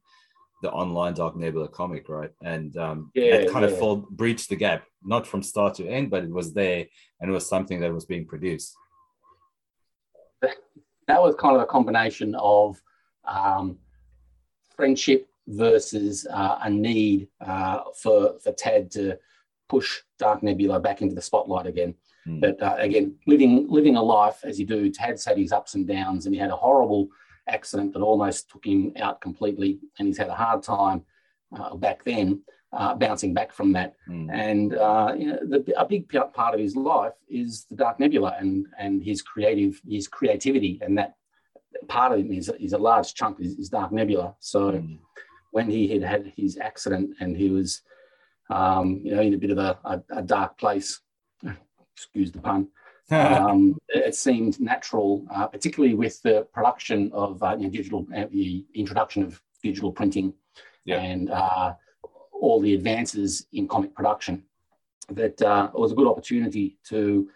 the 0.62 0.72
online 0.72 1.14
Dark 1.14 1.36
Nebula 1.36 1.68
comic, 1.68 2.10
right? 2.10 2.32
And 2.44 2.76
um, 2.78 3.12
Yeah, 3.16 3.38
that 3.38 3.50
kind 3.50 3.66
of 3.66 3.72
yeah. 3.72 3.78
fall 3.78 3.96
breached 4.10 4.50
the 4.50 4.56
gap, 4.56 4.84
not 5.04 5.26
from 5.26 5.42
start 5.42 5.74
to 5.76 5.88
end, 5.88 6.10
but 6.10 6.24
it 6.24 6.30
was 6.30 6.54
there 6.54 6.86
and 7.20 7.30
it 7.30 7.34
was 7.34 7.48
something 7.48 7.80
that 7.80 7.94
was 7.94 8.06
being 8.06 8.26
produced. 8.26 8.76
That 11.08 11.22
was 11.22 11.36
kind 11.36 11.56
of 11.56 11.62
a 11.62 11.66
combination 11.66 12.36
of 12.36 12.82
um, 13.26 13.78
friendship 14.76 15.28
versus 15.48 16.26
uh, 16.30 16.60
a 16.62 16.70
need 16.70 17.28
uh, 17.42 17.80
for 18.02 18.40
for 18.40 18.52
Tad 18.54 18.92
to 18.92 19.18
push 19.70 20.02
Dark 20.20 20.44
Nebula 20.44 20.80
back 20.80 21.02
into 21.02 21.16
the 21.16 21.22
spotlight 21.22 21.66
again. 21.66 21.96
Hmm. 22.26 22.40
But 22.40 22.62
uh, 22.62 22.76
again, 22.78 23.16
living 23.28 23.68
living 23.70 23.96
a 23.96 24.04
life 24.04 24.40
as 24.44 24.60
you 24.60 24.66
do, 24.66 24.90
Tad's 24.90 25.26
had 25.26 25.38
his 25.38 25.52
ups 25.52 25.76
and 25.76 25.88
downs, 25.88 26.26
and 26.26 26.34
he 26.34 26.40
had 26.40 26.52
a 26.52 26.56
horrible 26.56 27.10
accident 27.48 27.94
that 27.94 28.02
almost 28.02 28.50
took 28.50 28.66
him 28.66 28.94
out 29.00 29.20
completely, 29.22 29.80
and 29.98 30.08
he's 30.08 30.18
had 30.18 30.30
a 30.30 30.36
hard 30.36 30.64
time 30.64 31.04
uh, 31.56 31.76
back 31.76 32.04
then. 32.04 32.42
Uh, 32.74 32.96
bouncing 32.96 33.34
back 33.36 33.52
from 33.54 33.72
that, 33.72 33.94
Mm. 34.10 34.30
and 34.34 34.74
uh, 34.76 35.14
you 35.16 35.28
know, 35.28 35.38
the, 35.52 35.60
a 35.80 35.86
big 35.86 36.10
part 36.34 36.56
of 36.56 36.60
his 36.60 36.76
life 36.76 37.14
is 37.30 37.66
the 37.70 37.76
Dark 37.76 38.00
Nebula 38.00 38.36
and 38.40 38.66
and 38.80 39.04
his 39.04 39.22
creative 39.22 39.80
his 39.88 40.08
creativity, 40.08 40.80
and 40.82 40.98
that 40.98 41.14
part 41.88 42.12
of 42.14 42.18
him 42.20 42.32
is, 42.32 42.50
is 42.60 42.74
a 42.74 42.78
large 42.90 43.14
chunk 43.14 43.40
is, 43.40 43.54
is 43.62 43.70
Dark 43.70 43.92
Nebula. 43.92 44.34
So 44.40 44.60
Mm. 44.72 44.98
when 45.52 45.70
he 45.70 45.88
had 45.88 46.04
had 46.14 46.34
his 46.36 46.58
accident 46.58 47.16
and 47.20 47.38
he 47.38 47.50
was, 47.52 47.84
um, 48.50 49.02
you 49.04 49.14
know, 49.16 49.22
in 49.22 49.34
a 49.36 49.38
bit 49.38 49.52
of 49.52 49.60
a, 49.60 49.78
a, 49.86 49.96
a 50.20 50.22
dark 50.24 50.58
place, 50.58 51.00
excuse 51.96 52.32
the 52.32 52.40
pun, 52.42 52.70
um, 53.12 53.78
it 53.90 54.16
seemed 54.16 54.60
natural, 54.60 55.28
uh, 55.36 55.46
particularly 55.46 55.94
with 55.94 56.20
the 56.24 56.48
production 56.54 57.12
of 57.14 57.44
uh, 57.44 57.56
you 57.58 57.66
know, 57.66 57.70
digital, 57.70 58.08
uh, 58.18 58.26
the 58.32 58.66
introduction 58.74 59.22
of 59.24 59.40
digital 59.62 59.92
printing 59.92 60.34
Yeah. 60.86 61.02
and 61.02 61.30
uh, 61.30 61.74
all 62.44 62.60
the 62.60 62.74
advances 62.74 63.48
in 63.54 63.70
comic 63.70 63.96
production, 63.96 64.44
that 65.10 65.42
uh, 65.42 65.70
it 65.74 65.80
was 65.80 65.94
a 65.94 65.96
good 65.96 66.08
opportunity 66.08 66.78
to 66.90 67.30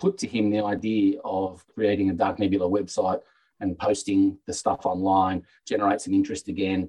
put 0.00 0.18
to 0.18 0.26
him 0.26 0.50
the 0.50 0.60
idea 0.60 1.20
of 1.24 1.64
creating 1.72 2.10
a 2.10 2.12
Dark 2.12 2.40
Nebula 2.40 2.68
website 2.68 3.20
and 3.60 3.78
posting 3.78 4.38
the 4.48 4.52
stuff 4.52 4.86
online, 4.86 5.44
generate 5.68 6.00
some 6.00 6.14
interest 6.14 6.48
again, 6.48 6.88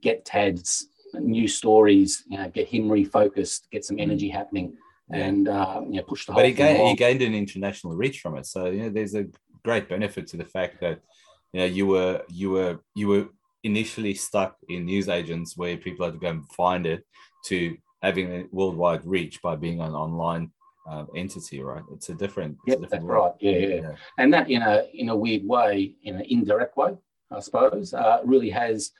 get 0.00 0.24
Tad's 0.24 0.88
new 1.14 1.46
stories, 1.46 2.24
you 2.28 2.38
know, 2.38 2.48
get 2.48 2.66
him 2.66 2.88
refocused, 2.88 3.70
get 3.70 3.84
some 3.84 4.00
energy 4.00 4.28
happening. 4.28 4.76
And 5.12 5.48
uh, 5.48 5.82
you 5.88 5.96
know, 5.96 6.02
push 6.02 6.26
the 6.26 6.32
whole 6.32 6.42
but 6.42 6.48
he 6.48 6.54
gained, 6.54 6.88
he 6.88 6.94
gained 6.94 7.22
an 7.22 7.34
international 7.34 7.96
reach 7.96 8.20
from 8.20 8.36
it. 8.36 8.46
So 8.46 8.66
you 8.66 8.82
know, 8.82 8.90
there's 8.90 9.14
a 9.14 9.26
great 9.64 9.88
benefit 9.88 10.28
to 10.28 10.36
the 10.36 10.44
fact 10.44 10.80
that 10.80 11.00
you 11.52 11.60
know 11.60 11.66
you 11.66 11.86
were 11.86 12.22
you 12.28 12.50
were 12.50 12.78
you 12.94 13.08
were 13.08 13.28
initially 13.64 14.14
stuck 14.14 14.56
in 14.68 14.84
news 14.86 15.08
agents 15.08 15.56
where 15.56 15.76
people 15.76 16.04
had 16.06 16.14
to 16.14 16.20
go 16.20 16.28
and 16.28 16.48
find 16.52 16.86
it 16.86 17.04
to 17.46 17.76
having 18.02 18.32
a 18.32 18.44
worldwide 18.50 19.04
reach 19.04 19.42
by 19.42 19.56
being 19.56 19.80
an 19.80 19.92
online 19.92 20.50
um, 20.88 21.08
entity, 21.14 21.62
right? 21.62 21.82
It's 21.92 22.08
a 22.08 22.14
different. 22.14 22.56
different 22.66 22.90
that's 22.90 23.04
world. 23.04 23.32
right. 23.32 23.34
Yeah, 23.40 23.58
yeah, 23.58 23.74
Yeah. 23.76 23.94
and 24.18 24.32
that 24.32 24.50
in 24.50 24.62
a 24.62 24.84
in 24.94 25.10
a 25.10 25.16
weird 25.16 25.46
way, 25.46 25.94
in 26.02 26.16
an 26.16 26.24
indirect 26.28 26.76
way, 26.76 26.96
I 27.30 27.40
suppose, 27.40 27.92
uh, 27.94 28.20
really 28.24 28.50
has 28.50 28.90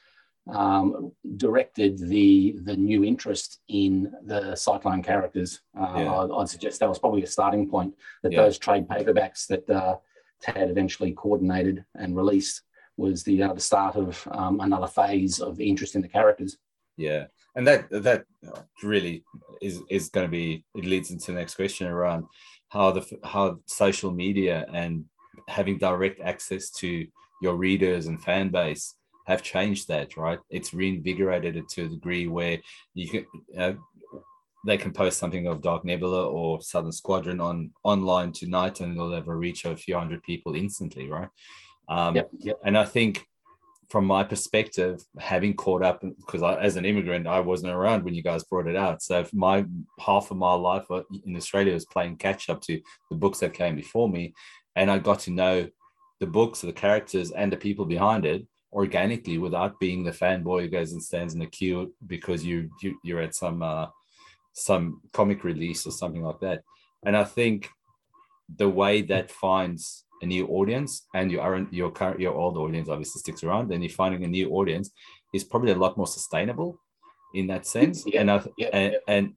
um, 0.48 1.12
directed 1.36 1.98
the 1.98 2.56
the 2.64 2.76
new 2.76 3.04
interest 3.04 3.60
in 3.68 4.12
the 4.24 4.54
Cyclone 4.56 5.02
characters. 5.02 5.60
Uh, 5.78 5.94
Yeah. 5.98 6.12
I, 6.14 6.24
would 6.26 6.48
suggest 6.48 6.80
that 6.80 6.88
was 6.88 6.98
probably 6.98 7.22
a 7.22 7.26
starting 7.26 7.68
point. 7.68 7.94
That 8.22 8.32
Yeah. 8.32 8.42
those 8.42 8.58
trade 8.58 8.86
paperbacks 8.86 9.46
that 9.48 9.68
uh, 9.70 9.96
Tad 10.42 10.70
eventually 10.70 11.12
coordinated 11.12 11.84
and 11.94 12.16
released 12.16 12.62
was 13.00 13.24
the 13.24 13.42
uh, 13.42 13.54
the 13.54 13.60
start 13.60 13.96
of 13.96 14.28
um, 14.30 14.60
another 14.60 14.86
phase 14.86 15.40
of 15.40 15.60
interest 15.60 15.94
in 15.96 16.02
the 16.02 16.08
characters. 16.08 16.58
Yeah, 16.96 17.24
and 17.56 17.66
that 17.66 17.88
that 17.90 18.24
really 18.82 19.24
is 19.62 19.80
is 19.88 20.10
going 20.10 20.26
to 20.26 20.30
be. 20.30 20.64
It 20.74 20.84
leads 20.84 21.10
into 21.10 21.32
the 21.32 21.38
next 21.38 21.54
question 21.54 21.86
around 21.86 22.26
how 22.68 22.90
the 22.92 23.02
how 23.24 23.58
social 23.66 24.10
media 24.10 24.66
and 24.72 25.04
having 25.48 25.78
direct 25.78 26.20
access 26.20 26.70
to 26.70 27.06
your 27.42 27.56
readers 27.56 28.06
and 28.06 28.22
fan 28.22 28.50
base 28.50 28.94
have 29.26 29.42
changed 29.42 29.88
that. 29.88 30.16
Right, 30.16 30.40
it's 30.50 30.74
reinvigorated 30.74 31.56
it 31.56 31.68
to 31.70 31.86
a 31.86 31.88
degree 31.88 32.26
where 32.28 32.58
you 32.94 33.08
can. 33.08 33.26
Uh, 33.58 33.72
they 34.66 34.76
can 34.76 34.92
post 34.92 35.18
something 35.18 35.46
of 35.46 35.62
Dark 35.62 35.86
Nebula 35.86 36.28
or 36.28 36.60
Southern 36.60 36.92
Squadron 36.92 37.40
on 37.40 37.70
online 37.82 38.30
tonight, 38.30 38.80
and 38.80 38.92
it'll 38.92 39.14
have 39.14 39.28
a 39.28 39.34
reach 39.34 39.64
of 39.64 39.72
a 39.72 39.76
few 39.76 39.96
hundred 39.96 40.22
people 40.22 40.54
instantly, 40.54 41.08
right? 41.08 41.30
Um, 41.90 42.16
Yep, 42.16 42.30
yep. 42.38 42.60
and 42.64 42.78
I 42.78 42.84
think 42.84 43.26
from 43.90 44.04
my 44.04 44.22
perspective, 44.22 45.04
having 45.18 45.54
caught 45.54 45.82
up 45.82 46.00
because 46.00 46.42
as 46.60 46.76
an 46.76 46.84
immigrant, 46.84 47.26
I 47.26 47.40
wasn't 47.40 47.72
around 47.72 48.04
when 48.04 48.14
you 48.14 48.22
guys 48.22 48.44
brought 48.44 48.68
it 48.68 48.76
out. 48.76 49.02
So 49.02 49.26
my 49.32 49.66
half 49.98 50.30
of 50.30 50.36
my 50.36 50.54
life 50.54 50.86
in 51.26 51.36
Australia 51.36 51.74
was 51.74 51.84
playing 51.84 52.16
catch 52.16 52.48
up 52.48 52.60
to 52.62 52.80
the 53.10 53.16
books 53.16 53.40
that 53.40 53.52
came 53.52 53.74
before 53.74 54.08
me, 54.08 54.32
and 54.76 54.90
I 54.90 54.98
got 54.98 55.18
to 55.20 55.32
know 55.32 55.68
the 56.20 56.26
books, 56.26 56.60
the 56.60 56.72
characters, 56.72 57.32
and 57.32 57.52
the 57.52 57.56
people 57.56 57.84
behind 57.84 58.24
it 58.24 58.46
organically 58.72 59.38
without 59.38 59.80
being 59.80 60.04
the 60.04 60.12
fanboy 60.12 60.62
who 60.62 60.68
goes 60.68 60.92
and 60.92 61.02
stands 61.02 61.34
in 61.34 61.40
the 61.40 61.46
queue 61.46 61.92
because 62.06 62.44
you, 62.44 62.70
you 62.80 62.96
you're 63.02 63.20
at 63.20 63.34
some 63.34 63.60
uh, 63.62 63.86
some 64.52 65.00
comic 65.12 65.42
release 65.42 65.84
or 65.86 65.90
something 65.90 66.22
like 66.22 66.38
that. 66.40 66.62
And 67.04 67.16
I 67.16 67.24
think 67.24 67.68
the 68.56 68.68
way 68.68 69.02
that 69.02 69.30
finds 69.32 70.04
a 70.22 70.26
new 70.26 70.46
audience 70.48 71.06
and 71.14 71.30
your 71.30 71.66
your 71.70 71.90
current 71.90 72.20
your 72.20 72.34
old 72.34 72.56
audience 72.56 72.88
obviously 72.88 73.20
sticks 73.20 73.42
around 73.42 73.72
and 73.72 73.82
you're 73.82 73.90
finding 73.90 74.24
a 74.24 74.28
new 74.28 74.50
audience 74.50 74.90
is 75.32 75.44
probably 75.44 75.72
a 75.72 75.76
lot 75.76 75.96
more 75.96 76.06
sustainable 76.06 76.78
in 77.34 77.46
that 77.46 77.66
sense. 77.66 78.04
Yeah, 78.06 78.20
and 78.20 78.30
I, 78.30 78.44
yeah, 78.56 78.68
and, 78.72 78.92
yeah. 78.92 78.98
and 79.06 79.34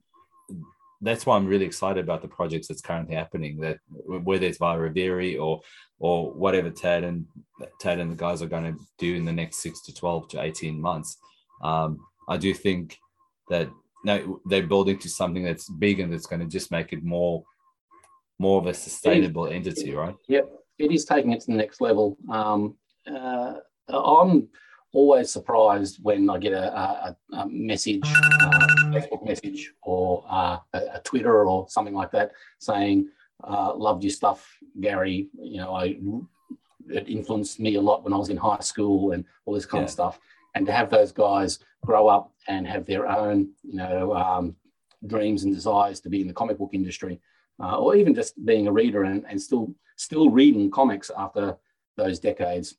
that's 1.00 1.26
why 1.26 1.36
I'm 1.36 1.46
really 1.46 1.66
excited 1.66 2.02
about 2.02 2.22
the 2.22 2.28
projects 2.28 2.68
that's 2.68 2.80
currently 2.80 3.14
happening 3.14 3.60
that 3.60 3.78
whether 4.06 4.46
it's 4.46 4.58
via 4.58 4.78
Reveri 4.78 5.40
or 5.40 5.60
or 5.98 6.32
whatever 6.32 6.70
Tad 6.70 7.04
and 7.04 7.26
Tad 7.78 8.00
and 8.00 8.10
the 8.10 8.16
guys 8.16 8.42
are 8.42 8.48
going 8.48 8.72
to 8.72 8.80
do 8.98 9.14
in 9.14 9.24
the 9.24 9.32
next 9.32 9.58
six 9.58 9.80
to 9.82 9.94
12 9.94 10.28
to 10.28 10.42
18 10.42 10.80
months. 10.80 11.16
Um, 11.62 11.98
I 12.28 12.36
do 12.36 12.52
think 12.54 12.98
that 13.48 13.68
no 14.04 14.40
they're 14.46 14.66
building 14.66 14.98
to 14.98 15.08
something 15.08 15.44
that's 15.44 15.68
big 15.68 16.00
and 16.00 16.12
that's 16.12 16.26
going 16.26 16.40
to 16.40 16.48
just 16.48 16.70
make 16.70 16.92
it 16.92 17.04
more 17.04 17.44
more 18.38 18.60
of 18.60 18.66
a 18.66 18.74
sustainable 18.74 19.46
entity 19.46 19.94
right? 19.94 20.16
Yep, 20.28 20.50
it 20.78 20.90
is 20.92 21.04
taking 21.04 21.32
it 21.32 21.40
to 21.40 21.46
the 21.46 21.56
next 21.56 21.80
level. 21.80 22.16
Um, 22.30 22.76
uh, 23.06 23.54
I'm 23.88 24.48
always 24.92 25.30
surprised 25.30 25.98
when 26.02 26.30
I 26.30 26.38
get 26.38 26.52
a, 26.52 26.74
a, 26.76 27.16
a 27.32 27.48
message, 27.48 28.02
uh, 28.04 28.66
Facebook 28.92 29.24
message, 29.24 29.72
or 29.82 30.24
uh, 30.28 30.58
a, 30.72 30.78
a 30.78 31.00
Twitter 31.04 31.46
or 31.46 31.68
something 31.68 31.94
like 31.94 32.10
that, 32.12 32.32
saying, 32.58 33.08
uh, 33.44 33.74
"Loved 33.74 34.04
your 34.04 34.10
stuff, 34.12 34.56
Gary. 34.80 35.28
You 35.40 35.58
know, 35.58 35.74
I 35.74 35.98
it 36.88 37.08
influenced 37.08 37.60
me 37.60 37.76
a 37.76 37.80
lot 37.80 38.04
when 38.04 38.12
I 38.12 38.16
was 38.18 38.28
in 38.28 38.36
high 38.36 38.60
school 38.60 39.12
and 39.12 39.24
all 39.44 39.54
this 39.54 39.66
kind 39.66 39.82
Yeah. 39.82 39.86
of 39.86 39.90
stuff." 39.90 40.20
And 40.54 40.66
to 40.66 40.72
have 40.72 40.88
those 40.90 41.12
guys 41.12 41.58
grow 41.84 42.06
up 42.06 42.32
and 42.46 42.66
have 42.66 42.86
their 42.86 43.08
own, 43.08 43.50
you 43.62 43.76
know, 43.76 44.14
um, 44.14 44.54
dreams 45.06 45.44
and 45.44 45.52
desires 45.52 46.00
to 46.00 46.08
be 46.08 46.20
in 46.20 46.28
the 46.28 46.32
comic 46.32 46.58
book 46.58 46.70
industry, 46.72 47.20
uh, 47.62 47.76
or 47.78 47.96
even 47.96 48.14
just 48.14 48.42
being 48.44 48.68
a 48.68 48.72
reader 48.72 49.02
and, 49.04 49.24
and 49.28 49.40
still 49.42 49.74
still 49.96 50.30
reading 50.30 50.70
comics 50.70 51.10
after 51.16 51.56
those 51.96 52.18
decades. 52.18 52.76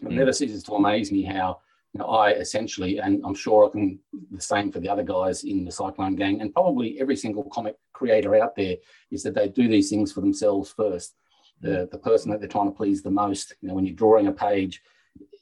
It 0.00 0.08
Mm. 0.08 0.14
never 0.16 0.32
ceases 0.32 0.62
to 0.64 0.74
amaze 0.74 1.12
me 1.12 1.22
how 1.22 1.60
you 1.92 2.00
know, 2.00 2.06
I 2.06 2.32
essentially, 2.32 2.98
and 2.98 3.22
I'm 3.24 3.34
sure 3.36 3.68
I 3.68 3.70
can 3.70 4.00
the 4.32 4.40
same 4.40 4.72
for 4.72 4.80
the 4.80 4.88
other 4.88 5.04
guys 5.04 5.44
in 5.44 5.64
the 5.64 5.70
Cyclone 5.70 6.16
Gang, 6.16 6.40
and 6.40 6.52
probably 6.52 6.98
every 7.00 7.14
single 7.14 7.44
comic 7.44 7.76
creator 7.92 8.34
out 8.42 8.56
there, 8.56 8.78
is 9.12 9.22
that 9.22 9.34
they 9.34 9.48
do 9.48 9.68
these 9.68 9.90
things 9.90 10.10
for 10.12 10.20
themselves 10.20 10.72
first. 10.72 11.14
The, 11.60 11.88
the 11.92 11.98
person 11.98 12.32
that 12.32 12.40
they're 12.40 12.48
trying 12.48 12.66
to 12.66 12.76
please 12.76 13.00
the 13.00 13.12
most, 13.12 13.54
you 13.60 13.68
know, 13.68 13.74
when 13.74 13.86
you're 13.86 13.94
drawing 13.94 14.26
a 14.26 14.32
page, 14.32 14.82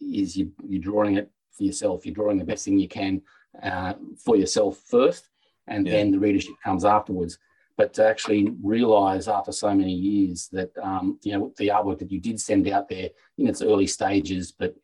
is 0.00 0.36
you, 0.36 0.52
you're 0.62 0.78
drawing 0.82 1.16
it 1.16 1.30
for 1.52 1.62
yourself. 1.64 2.04
You're 2.04 2.14
drawing 2.14 2.36
the 2.36 2.44
best 2.44 2.66
thing 2.66 2.78
you 2.78 2.86
can 2.86 3.22
uh, 3.62 3.94
for 4.18 4.36
yourself 4.36 4.76
first, 4.76 5.28
and 5.68 5.86
Yeah. 5.86 5.92
then 5.94 6.10
the 6.10 6.18
readership 6.18 6.54
comes 6.62 6.84
afterwards 6.84 7.38
but 7.76 7.94
to 7.94 8.06
actually 8.06 8.52
realize 8.62 9.28
after 9.28 9.52
so 9.52 9.74
many 9.74 9.92
years 9.92 10.48
that 10.52 10.70
um, 10.82 11.18
you 11.22 11.32
know 11.32 11.52
the 11.56 11.68
artwork 11.68 11.98
that 11.98 12.12
you 12.12 12.20
did 12.20 12.40
send 12.40 12.68
out 12.68 12.88
there 12.88 13.10
in 13.38 13.46
its 13.46 13.62
early 13.62 13.86
stages, 13.86 14.52
but 14.52 14.74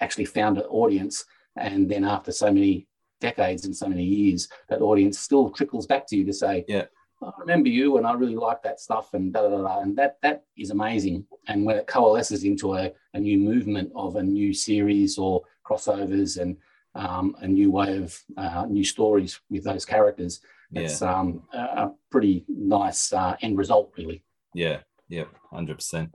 actually 0.00 0.24
found 0.24 0.58
an 0.58 0.64
audience, 0.64 1.24
and 1.56 1.90
then 1.90 2.04
after 2.04 2.32
so 2.32 2.52
many 2.52 2.86
decades 3.20 3.64
and 3.66 3.76
so 3.76 3.86
many 3.86 4.04
years, 4.04 4.48
that 4.68 4.80
audience 4.80 5.18
still 5.18 5.50
trickles 5.50 5.86
back 5.86 6.06
to 6.06 6.16
you 6.16 6.24
to 6.24 6.32
say, 6.32 6.64
Yeah. 6.66 6.86
I 7.22 7.32
remember 7.38 7.68
you, 7.68 7.98
and 7.98 8.06
I 8.06 8.14
really 8.14 8.34
like 8.34 8.62
that 8.62 8.80
stuff, 8.80 9.12
and 9.12 9.30
da 9.30 9.42
da 9.42 9.50
da, 9.50 9.62
da. 9.62 9.80
and 9.80 9.94
that 9.98 10.16
that 10.22 10.44
is 10.56 10.70
amazing. 10.70 11.26
And 11.48 11.66
when 11.66 11.76
it 11.76 11.86
coalesces 11.86 12.44
into 12.44 12.74
a, 12.74 12.92
a 13.12 13.20
new 13.20 13.36
movement 13.36 13.92
of 13.94 14.16
a 14.16 14.22
new 14.22 14.54
series 14.54 15.18
or 15.18 15.42
crossovers 15.62 16.40
and 16.40 16.56
um, 16.94 17.36
a 17.40 17.46
new 17.46 17.70
way 17.70 17.98
of 17.98 18.18
uh, 18.38 18.64
new 18.68 18.84
stories 18.84 19.38
with 19.50 19.64
those 19.64 19.84
characters, 19.84 20.40
yeah 20.70 20.82
it's 20.82 21.02
um, 21.02 21.42
a 21.52 21.90
pretty 22.10 22.44
nice 22.48 23.12
uh, 23.12 23.36
end 23.42 23.58
result, 23.58 23.92
really. 23.96 24.22
Yeah, 24.54 24.80
yeah, 25.08 25.24
hundred 25.50 25.76
percent. 25.76 26.14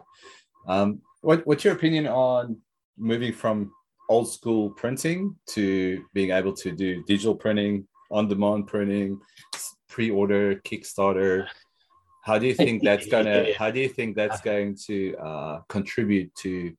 Um, 0.67 1.01
what 1.21 1.45
what's 1.45 1.63
your 1.63 1.73
opinion 1.73 2.07
on 2.07 2.57
moving 2.97 3.33
from 3.33 3.71
old 4.09 4.31
school 4.31 4.69
printing 4.71 5.35
to 5.49 6.05
being 6.13 6.31
able 6.31 6.53
to 6.53 6.71
do 6.71 7.03
digital 7.03 7.35
printing, 7.35 7.87
on 8.11 8.27
demand 8.27 8.67
printing, 8.67 9.19
pre-order, 9.89 10.55
Kickstarter? 10.55 11.47
How 12.23 12.37
do 12.37 12.47
you 12.47 12.53
think 12.53 12.83
that's 12.87 13.07
gonna? 13.07 13.45
Yeah. 13.49 13.57
How 13.57 13.71
do 13.71 13.79
you 13.79 13.89
think 13.89 14.15
that's 14.15 14.41
going 14.41 14.77
to 14.87 15.15
uh, 15.17 15.59
contribute 15.69 16.33
to 16.43 16.73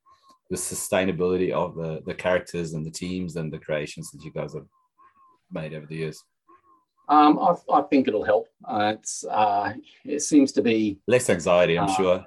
the 0.49 0.57
sustainability 0.57 1.51
of 1.51 1.75
the 1.75 2.01
the 2.05 2.13
characters 2.13 2.73
and 2.73 2.85
the 2.85 2.91
teams 2.91 3.35
and 3.35 3.51
the 3.51 3.59
creations 3.59 4.11
that 4.11 4.23
you 4.23 4.31
guys 4.31 4.53
have 4.53 4.67
made 5.51 5.73
over 5.73 5.85
the 5.85 5.95
years? 5.95 6.23
Um, 7.09 7.39
I, 7.39 7.55
I 7.73 7.81
think 7.83 8.07
it'll 8.07 8.23
help. 8.23 8.47
Uh, 8.65 8.93
it's 8.97 9.23
uh, 9.25 9.73
it 10.05 10.21
seems 10.21 10.51
to 10.53 10.61
be 10.61 10.99
Less 11.07 11.29
anxiety, 11.29 11.77
I'm 11.79 11.89
Uh, 11.89 11.95
sure. 11.95 12.25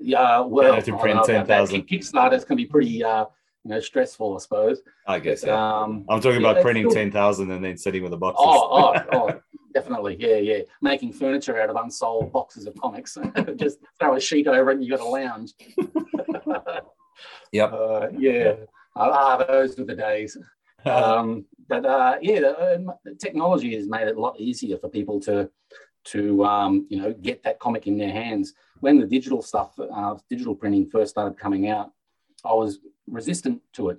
yeah. 0.00 0.40
Well, 0.40 0.80
to 0.80 0.96
print 0.98 1.20
that. 1.26 1.46
10,000. 1.46 1.86
Kickstarters 1.88 2.46
can 2.46 2.56
be 2.56 2.66
pretty 2.66 3.02
uh, 3.02 3.24
you 3.64 3.70
know 3.70 3.80
stressful, 3.80 4.36
I 4.36 4.38
suppose. 4.38 4.82
I 5.06 5.18
guess. 5.18 5.40
But, 5.40 5.48
Yeah. 5.48 5.80
um, 5.80 6.04
I'm 6.08 6.20
talking 6.20 6.40
yeah, 6.42 6.50
about 6.50 6.62
printing 6.62 6.88
ten 6.90 7.10
thousand 7.10 7.50
and 7.50 7.64
then 7.64 7.76
sitting 7.76 8.02
with 8.02 8.12
the 8.12 8.16
boxes. 8.16 8.44
Oh, 8.48 8.94
oh, 8.94 9.00
oh, 9.12 9.40
definitely. 9.74 10.16
Yeah, 10.20 10.36
yeah. 10.36 10.58
Making 10.82 11.12
furniture 11.12 11.60
out 11.60 11.68
of 11.70 11.76
unsold 11.76 12.32
boxes 12.32 12.66
of 12.66 12.74
comics. 12.76 13.18
Just 13.56 13.78
throw 13.98 14.14
a 14.14 14.20
sheet 14.20 14.46
over 14.46 14.70
it 14.70 14.74
and 14.74 14.84
you 14.84 14.90
got 14.90 15.00
a 15.00 15.04
lounge. 15.04 15.52
Yep. 17.52 17.72
Uh, 17.72 18.08
yeah. 18.18 18.54
Ah, 18.94 19.42
those 19.48 19.78
were 19.78 19.84
the 19.84 19.94
days. 19.94 20.36
Um, 20.86 21.44
but 21.68 21.84
uh, 21.84 22.16
yeah, 22.20 22.40
the, 22.40 22.74
um, 22.76 22.92
the 23.04 23.14
technology 23.14 23.74
has 23.76 23.88
made 23.88 24.08
it 24.08 24.16
a 24.16 24.20
lot 24.20 24.38
easier 24.38 24.76
for 24.78 24.88
people 24.88 25.20
to 25.20 25.50
to 26.04 26.44
um, 26.44 26.86
you 26.88 27.00
know 27.00 27.12
get 27.12 27.42
that 27.42 27.58
comic 27.58 27.86
in 27.86 27.98
their 27.98 28.12
hands. 28.12 28.54
When 28.80 29.00
the 29.00 29.06
digital 29.06 29.42
stuff, 29.42 29.78
uh, 29.78 30.16
digital 30.28 30.54
printing 30.54 30.86
first 30.86 31.10
started 31.10 31.38
coming 31.38 31.68
out, 31.68 31.92
I 32.44 32.52
was 32.52 32.78
resistant 33.06 33.62
to 33.74 33.88
it 33.90 33.98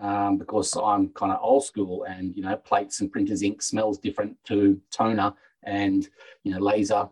um, 0.00 0.36
because 0.38 0.76
I'm 0.76 1.08
kind 1.10 1.32
of 1.32 1.40
old 1.42 1.64
school, 1.64 2.04
and 2.04 2.36
you 2.36 2.42
know 2.42 2.56
plates 2.56 3.00
and 3.00 3.10
printers 3.10 3.42
ink 3.42 3.62
smells 3.62 3.98
different 3.98 4.36
to 4.44 4.80
toner 4.90 5.34
and 5.64 6.08
you 6.44 6.52
know 6.52 6.58
laser 6.60 7.08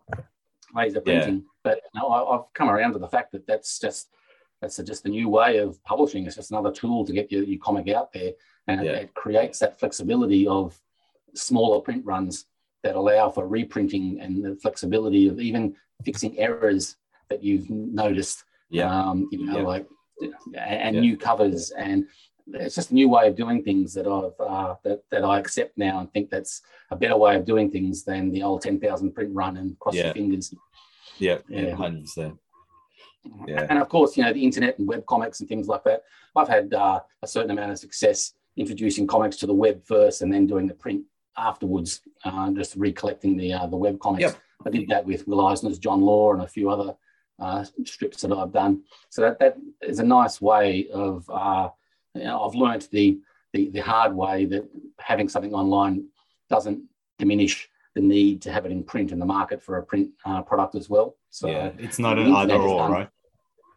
laser 0.74 1.02
Yeah. 1.04 1.20
printing. 1.20 1.44
But 1.64 1.80
you 1.94 2.00
know, 2.00 2.08
I, 2.08 2.36
I've 2.36 2.52
come 2.54 2.68
around 2.68 2.92
to 2.92 2.98
the 2.98 3.08
fact 3.08 3.32
that 3.32 3.46
that's 3.46 3.78
just 3.78 4.10
that's 4.60 4.76
just 4.78 5.04
a 5.06 5.08
new 5.08 5.28
way 5.28 5.58
of 5.58 5.82
publishing. 5.84 6.26
It's 6.26 6.36
just 6.36 6.50
another 6.50 6.72
tool 6.72 7.04
to 7.04 7.12
get 7.12 7.30
your, 7.30 7.42
your 7.42 7.58
comic 7.58 7.88
out 7.88 8.12
there, 8.12 8.32
and 8.68 8.80
it- 8.80 8.84
Yeah. 8.86 8.92
it, 8.92 9.14
creates 9.14 9.58
that 9.60 9.78
flexibility 9.78 10.46
of 10.46 10.80
smaller 11.34 11.80
print 11.80 12.04
runs 12.04 12.46
that 12.82 12.96
allow 12.96 13.28
for 13.30 13.46
reprinting 13.46 14.20
and 14.20 14.44
the 14.44 14.56
flexibility 14.56 15.28
of 15.28 15.40
even 15.40 15.76
fixing 16.04 16.38
errors 16.38 16.96
that 17.28 17.42
you've 17.42 17.68
noticed. 17.70 18.44
Yeah. 18.70 18.90
Um, 18.92 19.28
you 19.30 19.46
know, 19.46 19.58
Yeah. 19.58 19.64
like 19.66 19.86
and 20.54 20.94
Yeah. 20.96 21.00
new 21.02 21.16
covers, 21.16 21.70
and 21.72 22.08
it's 22.54 22.74
just 22.74 22.90
a 22.90 22.94
new 22.94 23.08
way 23.08 23.28
of 23.28 23.36
doing 23.36 23.62
things 23.62 23.92
that 23.94 24.06
I've 24.06 24.38
uh, 24.40 24.76
that 24.84 25.02
that 25.10 25.24
I 25.24 25.38
accept 25.38 25.76
now 25.76 26.00
and 26.00 26.10
think 26.12 26.30
that's 26.30 26.62
a 26.90 26.96
better 26.96 27.16
way 27.18 27.36
of 27.36 27.44
doing 27.44 27.70
things 27.70 28.02
than 28.04 28.30
the 28.30 28.42
old 28.42 28.62
ten 28.62 28.80
thousand 28.80 29.12
print 29.14 29.34
run 29.34 29.58
and 29.58 29.78
cross 29.78 29.94
your 29.94 30.12
fingers. 30.14 30.54
Yeah, 31.18 31.38
Yeah. 31.48 31.60
yeah, 31.62 31.74
hundred 31.74 32.02
percent. 32.04 32.38
Yeah. 33.46 33.66
And 33.68 33.78
of 33.78 33.88
course, 33.88 34.16
you 34.16 34.22
know, 34.22 34.32
the 34.32 34.42
internet 34.44 34.78
and 34.78 34.88
web 34.88 35.04
comics 35.06 35.40
and 35.40 35.48
things 35.48 35.68
like 35.68 35.84
that. 35.84 36.04
I've 36.34 36.48
had 36.48 36.72
uh, 36.72 37.00
a 37.22 37.26
certain 37.26 37.50
amount 37.50 37.72
of 37.72 37.78
success 37.78 38.32
introducing 38.56 39.06
comics 39.06 39.36
to 39.36 39.46
the 39.46 39.54
web 39.54 39.84
first 39.84 40.22
and 40.22 40.32
then 40.32 40.46
doing 40.46 40.66
the 40.66 40.74
print 40.74 41.02
afterwards, 41.36 42.00
uh, 42.24 42.50
just 42.52 42.76
recollecting 42.76 43.36
the 43.36 43.52
uh, 43.52 43.66
the 43.66 43.76
web 43.76 43.98
comics. 44.00 44.22
Yep. 44.22 44.36
I 44.66 44.70
did 44.70 44.88
that 44.88 45.04
with 45.04 45.28
Will 45.28 45.46
Eisner's 45.46 45.78
John 45.78 46.00
Law 46.00 46.32
and 46.32 46.42
a 46.42 46.48
few 46.48 46.70
other 46.70 46.94
uh, 47.38 47.64
strips 47.84 48.22
that 48.22 48.32
I've 48.32 48.52
done. 48.52 48.82
So 49.10 49.22
that, 49.22 49.38
that 49.38 49.56
is 49.82 49.98
a 49.98 50.04
nice 50.04 50.40
way 50.40 50.88
of, 50.92 51.28
uh, 51.30 51.68
you 52.14 52.24
know, 52.24 52.42
I've 52.42 52.54
learned 52.54 52.88
the, 52.90 53.18
the, 53.52 53.68
the 53.68 53.80
hard 53.80 54.14
way 54.14 54.46
that 54.46 54.66
having 54.98 55.28
something 55.28 55.52
online 55.52 56.06
doesn't 56.48 56.82
diminish 57.18 57.68
the 57.94 58.00
need 58.00 58.40
to 58.42 58.52
have 58.52 58.64
it 58.64 58.72
in 58.72 58.82
print 58.82 59.12
in 59.12 59.18
the 59.18 59.26
market 59.26 59.62
for 59.62 59.76
a 59.76 59.82
print 59.82 60.10
uh, 60.24 60.40
product 60.42 60.74
as 60.74 60.88
well. 60.88 61.16
So 61.30 61.48
yeah, 61.48 61.72
it's 61.78 61.98
not 61.98 62.18
an 62.18 62.32
either 62.34 62.54
or, 62.54 62.78
done- 62.78 62.92
right? 62.92 63.08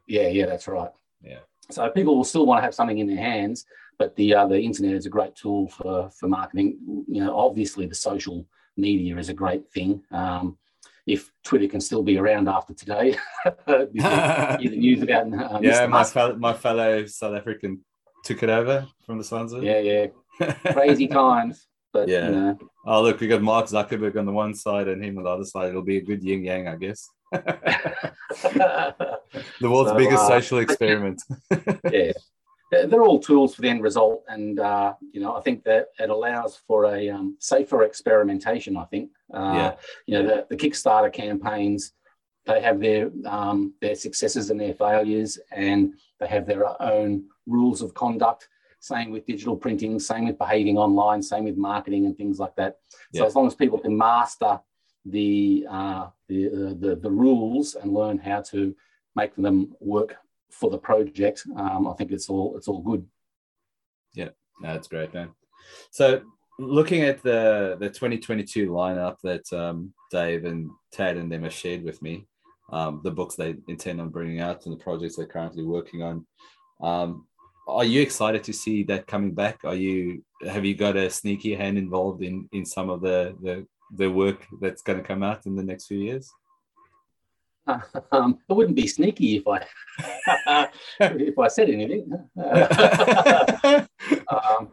yeah, 0.07 0.29
yeah, 0.29 0.45
that's 0.45 0.67
right. 0.67 0.91
Yeah. 1.21 1.39
So 1.71 1.89
people 1.89 2.15
will 2.15 2.23
still 2.23 2.45
want 2.45 2.59
to 2.59 2.63
have 2.63 2.73
something 2.73 2.99
in 2.99 3.07
their 3.07 3.17
hands, 3.17 3.65
but 3.97 4.15
the 4.15 4.33
uh, 4.33 4.47
the 4.47 4.59
internet 4.59 4.93
is 4.93 5.05
a 5.05 5.09
great 5.09 5.35
tool 5.35 5.67
for 5.69 6.09
for 6.09 6.27
marketing. 6.27 6.77
You 7.07 7.23
know, 7.23 7.37
obviously 7.37 7.85
the 7.85 7.95
social 7.95 8.45
media 8.77 9.17
is 9.17 9.29
a 9.29 9.33
great 9.33 9.69
thing. 9.71 10.03
Um, 10.11 10.57
if 11.05 11.31
Twitter 11.43 11.67
can 11.67 11.81
still 11.81 12.03
be 12.03 12.17
around 12.17 12.47
after 12.47 12.73
today, 12.73 13.17
you 13.45 14.01
can 14.01 14.59
hear 14.59 14.69
the 14.69 14.77
news 14.77 15.01
about 15.01 15.27
uh, 15.33 15.59
yeah, 15.61 15.85
Mr. 15.85 15.89
my 15.89 16.03
fellow, 16.03 16.35
my 16.35 16.53
fellow 16.53 17.05
South 17.05 17.35
African 17.35 17.83
took 18.23 18.43
it 18.43 18.49
over 18.49 18.87
from 19.05 19.17
the 19.17 19.23
Swansea. 19.23 19.61
Yeah, 19.61 19.79
yeah, 19.79 20.53
crazy 20.73 21.07
times. 21.07 21.67
But 21.91 22.07
Yeah. 22.07 22.27
you 22.27 22.35
know, 22.35 22.57
oh, 22.85 23.01
look, 23.01 23.19
we 23.19 23.27
got 23.27 23.41
Mark 23.41 23.65
Zuckerberg 23.65 24.15
on 24.17 24.25
the 24.25 24.31
one 24.31 24.53
side 24.53 24.87
and 24.87 25.03
him 25.03 25.17
on 25.17 25.23
the 25.23 25.29
other 25.29 25.45
side. 25.45 25.69
It'll 25.69 25.81
be 25.81 25.97
a 25.97 26.01
good 26.01 26.23
yin 26.23 26.43
yang, 26.43 26.67
I 26.67 26.75
guess. 26.75 27.09
The 27.31 29.19
world's 29.61 29.91
So, 29.91 29.97
biggest 29.97 30.23
uh, 30.23 30.27
social 30.27 30.59
experiment. 30.59 31.21
yeah, 31.91 32.11
they're 32.71 33.03
all 33.03 33.19
tools 33.19 33.55
for 33.55 33.61
the 33.61 33.69
end 33.69 33.81
result, 33.83 34.23
and 34.27 34.59
uh, 34.59 34.93
you 35.11 35.21
know, 35.21 35.35
I 35.35 35.41
think 35.41 35.63
that 35.65 35.87
it 35.99 36.09
allows 36.09 36.57
for 36.67 36.85
a 36.85 37.09
um, 37.09 37.35
safer 37.39 37.83
experimentation. 37.83 38.77
I 38.77 38.85
think, 38.85 39.11
uh, 39.33 39.53
Yeah. 39.55 39.75
you 40.05 40.13
know, 40.15 40.27
the, 40.27 40.47
the 40.49 40.57
Kickstarter 40.57 41.11
campaigns, 41.11 41.93
they 42.45 42.61
have 42.61 42.79
their 42.79 43.11
um, 43.25 43.73
their 43.81 43.95
successes 43.95 44.49
and 44.49 44.59
their 44.59 44.73
failures, 44.73 45.39
and 45.51 45.93
they 46.19 46.27
have 46.27 46.45
their 46.45 46.81
own 46.81 47.25
rules 47.47 47.81
of 47.81 47.93
conduct. 47.93 48.47
Same 48.81 49.11
with 49.11 49.25
digital 49.25 49.57
printing, 49.57 49.99
same 49.99 50.25
with 50.25 50.37
behaving 50.37 50.77
online, 50.77 51.21
same 51.21 51.43
with 51.43 51.57
marketing 51.57 52.05
and 52.05 52.15
things 52.15 52.39
like 52.39 52.55
that. 52.55 52.77
So 53.13 53.21
Yeah. 53.23 53.25
as 53.25 53.35
long 53.35 53.45
as 53.47 53.53
people 53.53 53.77
can 53.77 53.97
master 53.97 54.57
the 55.05 55.65
uh, 55.69 56.07
the, 56.27 56.47
uh, 56.47 56.73
the 56.79 56.99
the 57.01 57.11
rules 57.11 57.75
and 57.75 57.93
learn 57.93 58.17
how 58.17 58.41
to 58.41 58.75
make 59.15 59.35
them 59.35 59.75
work 59.79 60.15
for 60.51 60.69
the 60.69 60.77
project, 60.77 61.43
um, 61.55 61.87
I 61.87 61.93
think 61.93 62.11
it's 62.11 62.29
all 62.29 62.55
it's 62.57 62.67
all 62.67 62.81
good. 62.81 63.05
No, 64.61 64.73
that's 64.73 64.87
great, 64.87 65.13
man. 65.13 65.29
So, 65.91 66.21
looking 66.57 67.03
at 67.03 67.23
the 67.23 67.77
the 67.79 67.89
2022 67.89 68.69
lineup 68.69 69.17
that 69.23 69.51
um, 69.53 69.93
Dave 70.11 70.45
and 70.45 70.69
Tad 70.91 71.17
and 71.17 71.31
them 71.31 71.43
have 71.43 71.53
shared 71.53 71.83
with 71.83 72.01
me, 72.01 72.27
um, 72.71 73.01
the 73.03 73.11
books 73.11 73.35
they 73.35 73.55
intend 73.67 74.01
on 74.01 74.09
bringing 74.09 74.41
out 74.41 74.65
and 74.65 74.73
the 74.73 74.83
projects 74.83 75.15
they're 75.15 75.25
currently 75.25 75.63
working 75.63 76.03
on, 76.03 76.25
um, 76.81 77.25
are 77.67 77.85
you 77.85 78.01
excited 78.01 78.43
to 78.43 78.53
see 78.53 78.83
that 78.83 79.07
coming 79.07 79.33
back? 79.33 79.59
Are 79.63 79.75
you 79.75 80.23
have 80.45 80.65
you 80.65 80.75
got 80.75 80.97
a 80.97 81.09
sneaky 81.09 81.55
hand 81.55 81.77
involved 81.77 82.21
in 82.23 82.49
in 82.51 82.65
some 82.65 82.89
of 82.89 83.01
the 83.01 83.35
the 83.41 83.65
the 83.95 84.07
work 84.11 84.45
that's 84.61 84.81
going 84.81 84.99
to 84.99 85.03
come 85.03 85.23
out 85.23 85.45
in 85.45 85.55
the 85.55 85.63
next 85.63 85.87
few 85.87 85.99
years? 85.99 86.31
Um, 88.11 88.39
it 88.49 88.53
wouldn't 88.53 88.75
be 88.75 88.87
sneaky 88.87 89.35
if 89.37 89.47
I 89.47 89.63
if 91.01 91.37
I 91.37 91.47
said 91.49 91.69
anything. 91.69 92.11
um, 94.27 94.71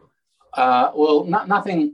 uh, 0.53 0.91
well, 0.95 1.23
no, 1.25 1.45
nothing, 1.45 1.93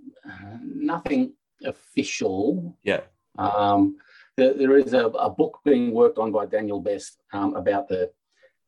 nothing 0.64 1.34
official. 1.66 2.78
yeah. 2.84 3.02
Um, 3.38 3.98
there, 4.38 4.54
there 4.54 4.78
is 4.78 4.94
a, 4.94 5.08
a 5.08 5.30
book 5.30 5.60
being 5.66 5.92
worked 5.92 6.18
on 6.20 6.32
by 6.32 6.46
Daniel 6.46 6.80
Best 6.80 7.18
um, 7.34 7.56
about 7.56 7.88
the 7.90 8.10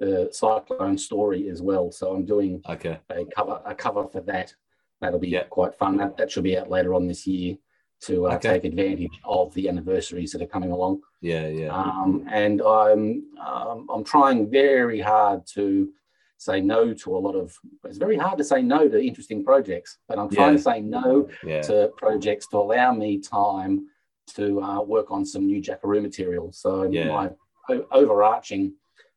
the 0.02 0.28
cyclone 0.34 0.98
story 0.98 1.48
as 1.50 1.62
well. 1.62 1.90
So 1.92 2.14
I'm 2.14 2.26
doing 2.26 2.62
Okay. 2.68 3.00
a 3.12 3.24
cover 3.34 3.62
a 3.66 3.74
cover 3.74 4.08
for 4.10 4.20
that. 4.22 4.54
That'll 5.00 5.20
be 5.20 5.30
Yeah. 5.30 5.44
quite 5.44 5.74
fun. 5.76 5.96
That, 5.98 6.18
that 6.18 6.30
should 6.32 6.44
be 6.44 6.58
out 6.58 6.70
later 6.70 6.94
on 6.94 7.08
this 7.08 7.26
year 7.26 7.56
to 8.02 8.28
uh, 8.28 8.36
Okay. 8.36 8.50
take 8.54 8.66
advantage 8.66 9.12
of 9.24 9.54
the 9.54 9.70
anniversaries 9.70 10.32
that 10.32 10.42
are 10.42 10.48
coming 10.48 10.72
along. 10.72 11.02
Yeah. 11.22 11.48
Yeah. 11.48 11.74
Um, 11.74 12.26
and 12.32 12.62
I'm 12.62 13.24
um, 13.44 13.88
I'm 13.94 14.04
trying 14.04 14.50
very 14.50 15.00
hard 15.00 15.46
to 15.56 15.90
say 16.38 16.60
no 16.62 16.94
to 16.94 17.16
a 17.16 17.20
lot 17.20 17.36
of. 17.36 17.58
It's 17.86 17.98
very 17.98 18.18
hard 18.18 18.38
to 18.38 18.44
say 18.44 18.62
no 18.62 18.88
to 18.88 19.02
interesting 19.02 19.44
projects, 19.44 19.98
but 20.08 20.20
I'm 20.20 20.30
trying 20.30 20.52
Yeah. 20.54 20.58
to 20.58 20.64
say 20.64 20.82
no 20.82 21.30
yeah. 21.44 21.62
to 21.64 21.92
projects 21.98 22.48
to 22.50 22.58
allow 22.58 22.94
me 22.94 23.20
time 23.20 23.88
to 24.36 24.62
uh, 24.62 24.82
work 24.82 25.12
on 25.12 25.26
some 25.26 25.46
new 25.46 25.62
Jackaroo 25.62 26.02
material. 26.02 26.52
So 26.52 26.84
Yeah. 26.84 27.08
my 27.08 27.30
o- 27.70 27.88
overarching 27.92 28.74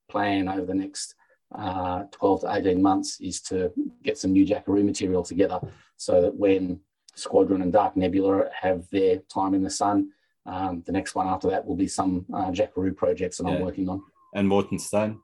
plan 0.09 0.49
over 0.49 0.65
the 0.67 0.75
next 0.75 1.15
uh, 1.55 2.05
12 2.13 2.43
to 2.43 2.55
18 2.55 2.81
months 2.81 3.21
is 3.21 3.41
to 3.41 3.73
get 4.03 4.19
some 4.19 4.33
new 4.33 4.45
Jackaroo 4.45 4.85
material 4.85 5.23
together 5.23 5.61
so 5.97 6.21
that 6.23 6.35
when 6.35 6.81
Squadron 7.19 7.63
and 7.63 7.73
Dark 7.73 7.97
Nebula 7.97 8.49
have 8.61 8.89
their 8.91 9.19
time 9.33 9.55
in 9.55 9.63
the 9.63 9.71
sun, 9.71 10.11
um, 10.47 10.83
the 10.87 10.93
next 10.93 11.15
one 11.15 11.27
after 11.27 11.49
that 11.51 11.67
will 11.67 11.77
be 11.77 11.89
some 11.89 12.25
uh, 12.33 12.51
Jackaroo 12.51 12.93
projects 12.95 13.39
that 13.39 13.47
I'm 13.47 13.61
working 13.61 13.89
on. 13.89 14.03
and 14.35 14.49
Morton 14.49 14.79
Stone. 14.79 15.21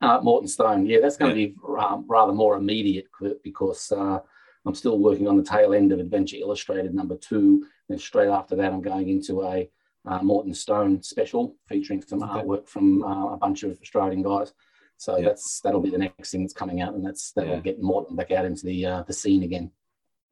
Uh, 0.00 0.20
Morton 0.20 0.48
Stone, 0.48 0.86
yeah, 0.86 0.98
that's 1.00 1.16
going 1.16 1.30
to 1.30 1.34
be 1.34 1.54
um, 1.78 2.04
rather 2.08 2.32
more 2.32 2.56
immediate 2.56 3.06
because 3.44 3.92
uh, 3.92 4.18
I'm 4.66 4.74
still 4.74 4.98
working 4.98 5.28
on 5.28 5.36
the 5.36 5.44
tail 5.44 5.72
end 5.74 5.92
of 5.92 6.00
Adventure 6.00 6.36
Illustrated 6.36 6.92
number 6.92 7.16
two. 7.16 7.64
And 7.88 8.00
straight 8.00 8.28
after 8.28 8.56
that, 8.56 8.72
I'm 8.72 8.82
going 8.82 9.08
into 9.08 9.42
a 9.44 9.70
uh, 10.04 10.20
Morton 10.22 10.54
Stone 10.54 11.02
special 11.04 11.54
featuring 11.68 12.02
some 12.02 12.22
Okay. 12.22 12.32
artwork 12.40 12.68
from 12.68 13.04
uh, 13.04 13.34
a 13.34 13.36
bunch 13.36 13.62
of 13.62 13.78
Australian 13.80 14.22
guys. 14.22 14.52
So 14.96 15.16
Yeah. 15.16 15.26
that's 15.28 15.60
that'll 15.60 15.80
be 15.80 15.90
the 15.90 15.98
next 15.98 16.30
thing 16.32 16.42
that's 16.42 16.52
coming 16.52 16.80
out, 16.80 16.94
and 16.94 17.04
that's 17.06 17.30
that'll 17.32 17.54
Yeah. 17.54 17.60
get 17.60 17.80
Morton 17.80 18.16
back 18.16 18.32
out 18.32 18.44
into 18.44 18.66
the 18.66 18.84
uh, 18.84 19.02
the 19.04 19.12
scene 19.12 19.44
again. 19.44 19.70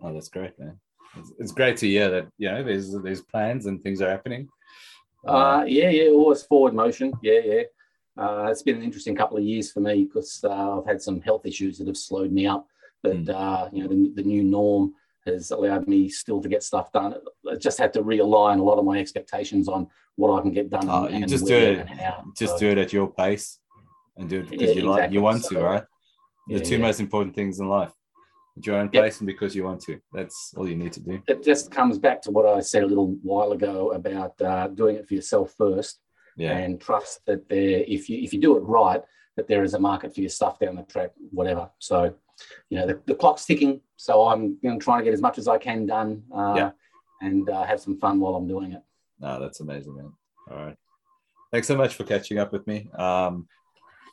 Oh, 0.02 0.12
that's 0.12 0.28
great, 0.28 0.58
man. 0.58 0.78
It's, 1.16 1.32
it's 1.38 1.52
great 1.52 1.76
to 1.78 1.86
hear 1.88 2.08
that 2.10 2.28
you 2.38 2.50
know 2.50 2.62
there's 2.62 2.92
there's 3.02 3.22
plans 3.22 3.66
and 3.66 3.82
things 3.82 4.00
are 4.00 4.10
happening. 4.10 4.48
Uh, 5.26 5.64
yeah, 5.66 5.90
yeah, 5.90 6.10
always 6.10 6.42
forward 6.42 6.74
motion. 6.74 7.12
Yeah, 7.22 7.40
yeah. 7.44 7.62
Uh, 8.16 8.48
it's 8.50 8.62
been 8.62 8.76
an 8.76 8.82
interesting 8.82 9.16
couple 9.16 9.36
of 9.36 9.44
years 9.44 9.70
for 9.72 9.80
me 9.80 10.04
because 10.04 10.42
uh, 10.44 10.78
I've 10.78 10.86
had 10.86 11.02
some 11.02 11.20
health 11.20 11.44
issues 11.46 11.78
that 11.78 11.86
have 11.86 11.96
slowed 11.96 12.32
me 12.32 12.46
up. 12.46 12.66
But 13.02 13.24
Mm. 13.24 13.30
uh, 13.30 13.68
you 13.72 13.82
know, 13.82 13.88
the, 13.88 14.12
the 14.16 14.22
new 14.22 14.42
norm 14.44 14.94
has 15.26 15.50
allowed 15.50 15.88
me 15.88 16.08
still 16.08 16.40
to 16.42 16.48
get 16.48 16.62
stuff 16.62 16.92
done. 16.92 17.14
I 17.50 17.56
just 17.56 17.78
had 17.78 17.92
to 17.94 18.02
realign 18.02 18.58
a 18.58 18.62
lot 18.62 18.78
of 18.78 18.84
my 18.84 18.98
expectations 18.98 19.68
on 19.68 19.88
what 20.16 20.36
I 20.38 20.42
can 20.42 20.52
get 20.52 20.70
done. 20.70 20.88
Oh, 20.88 21.06
and 21.06 21.26
just 21.28 21.46
do 21.46 21.54
it. 21.56 21.86
Just 22.36 22.54
So, 22.54 22.58
do 22.60 22.68
it 22.70 22.78
at 22.78 22.92
your 22.92 23.08
pace, 23.12 23.58
and 24.16 24.28
do 24.28 24.40
it 24.40 24.50
because 24.50 24.70
Yeah, 24.70 24.82
you 24.82 24.88
like 24.90 25.12
you 25.12 25.22
want 25.22 25.44
to, 25.44 25.58
right? 25.58 25.84
The 26.48 26.54
yeah, 26.58 26.64
two 26.64 26.76
yeah. 26.76 26.86
most 26.86 27.00
important 27.00 27.34
things 27.34 27.58
in 27.60 27.68
life: 27.68 27.92
at 28.56 28.66
your 28.66 28.76
own 28.76 28.90
Yep. 28.92 29.04
pace 29.04 29.20
and 29.20 29.26
because 29.26 29.54
you 29.54 29.64
want 29.64 29.80
to. 29.82 30.00
That's 30.12 30.52
all 30.56 30.68
you 30.68 30.76
need 30.76 30.92
to 30.94 31.00
do. 31.00 31.22
It 31.28 31.42
just 31.42 31.70
comes 31.70 31.98
back 31.98 32.20
to 32.22 32.30
what 32.30 32.46
I 32.46 32.60
said 32.60 32.82
a 32.82 32.86
little 32.86 33.16
while 33.22 33.52
ago 33.52 33.92
about 33.92 34.40
uh, 34.42 34.68
doing 34.68 34.96
it 34.96 35.06
for 35.08 35.14
yourself 35.14 35.54
first. 35.56 36.00
Yeah, 36.36 36.56
and 36.56 36.80
trust 36.80 37.20
that 37.26 37.48
there 37.48 37.84
if 37.86 38.08
you 38.08 38.18
if 38.22 38.32
you 38.32 38.40
do 38.40 38.56
it 38.56 38.60
right 38.60 39.02
that 39.36 39.46
there 39.48 39.62
is 39.62 39.74
a 39.74 39.78
market 39.78 40.14
for 40.14 40.20
your 40.20 40.30
stuff 40.30 40.58
down 40.58 40.76
the 40.76 40.84
track 40.84 41.10
whatever 41.32 41.68
so 41.80 42.14
you 42.70 42.78
know 42.78 42.86
the, 42.86 43.00
the 43.06 43.14
clock's 43.14 43.44
ticking 43.44 43.80
so 43.96 44.26
i'm 44.28 44.56
going 44.62 44.78
to 44.78 44.82
try 44.82 44.96
to 44.98 45.04
get 45.04 45.12
as 45.12 45.20
much 45.20 45.36
as 45.38 45.48
i 45.48 45.58
can 45.58 45.84
done 45.86 46.22
uh, 46.34 46.54
Yeah. 46.56 46.70
and 47.20 47.50
uh, 47.50 47.64
have 47.64 47.80
some 47.80 47.98
fun 47.98 48.20
while 48.20 48.36
i'm 48.36 48.46
doing 48.48 48.72
it 48.72 48.82
no, 49.18 49.38
that's 49.40 49.60
amazing, 49.60 49.96
man. 49.96 50.12
All 50.50 50.56
right, 50.64 50.76
thanks 51.52 51.66
so 51.66 51.76
much 51.76 51.94
for 51.94 52.04
catching 52.04 52.38
up 52.38 52.52
with 52.52 52.66
me. 52.66 52.88
Um, 52.96 53.46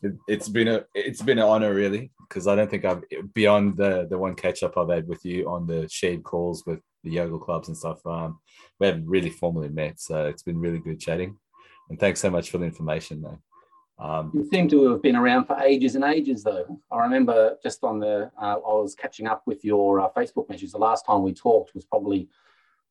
it, 0.02 0.14
it's 0.28 0.50
been 0.50 0.68
a 0.68 0.86
it's 0.96 1.22
been 1.22 1.38
an 1.38 1.46
honor, 1.46 1.74
really, 1.74 2.12
because 2.28 2.48
I 2.48 2.56
don't 2.56 2.70
think 2.70 2.86
I've 2.86 3.04
beyond 3.34 3.78
the 3.78 4.08
the 4.10 4.18
one 4.18 4.36
catch 4.36 4.64
up 4.64 4.78
I've 4.78 4.90
had 4.90 5.08
with 5.08 5.24
you 5.26 5.50
on 5.50 5.66
the 5.68 5.88
shared 5.90 6.24
calls 6.24 6.66
with 6.66 6.80
the 7.04 7.12
yoga 7.12 7.38
clubs 7.38 7.68
and 7.68 7.78
stuff. 7.78 8.06
Um, 8.06 8.40
we 8.80 8.88
haven't 8.88 9.08
really 9.08 9.30
formally 9.30 9.70
met, 9.70 10.00
so 10.00 10.26
it's 10.26 10.44
been 10.44 10.60
really 10.60 10.80
good 10.80 11.00
chatting. 11.00 11.38
And 11.90 12.00
thanks 12.00 12.20
so 12.20 12.30
much 12.30 12.50
for 12.50 12.58
the 12.58 12.66
information, 12.66 13.22
man. 13.22 13.40
Um, 14.00 14.32
you 14.36 14.48
seem 14.52 14.68
to 14.70 14.92
have 14.92 15.02
been 15.02 15.16
around 15.16 15.46
for 15.46 15.58
ages 15.60 15.96
and 15.96 16.04
ages 16.04 16.44
though 16.44 16.80
i 16.92 17.00
remember 17.02 17.58
just 17.64 17.84
on 17.84 17.98
the 18.00 18.30
uh, 18.40 18.46
i 18.46 18.74
was 18.84 18.94
catching 18.94 19.26
up 19.26 19.42
with 19.48 19.66
your 19.66 20.00
uh, 20.02 20.10
facebook 20.16 20.48
messages 20.50 20.72
the 20.72 20.78
last 20.78 21.04
time 21.04 21.24
we 21.24 21.34
talked 21.34 21.74
was 21.74 21.84
probably 21.84 22.30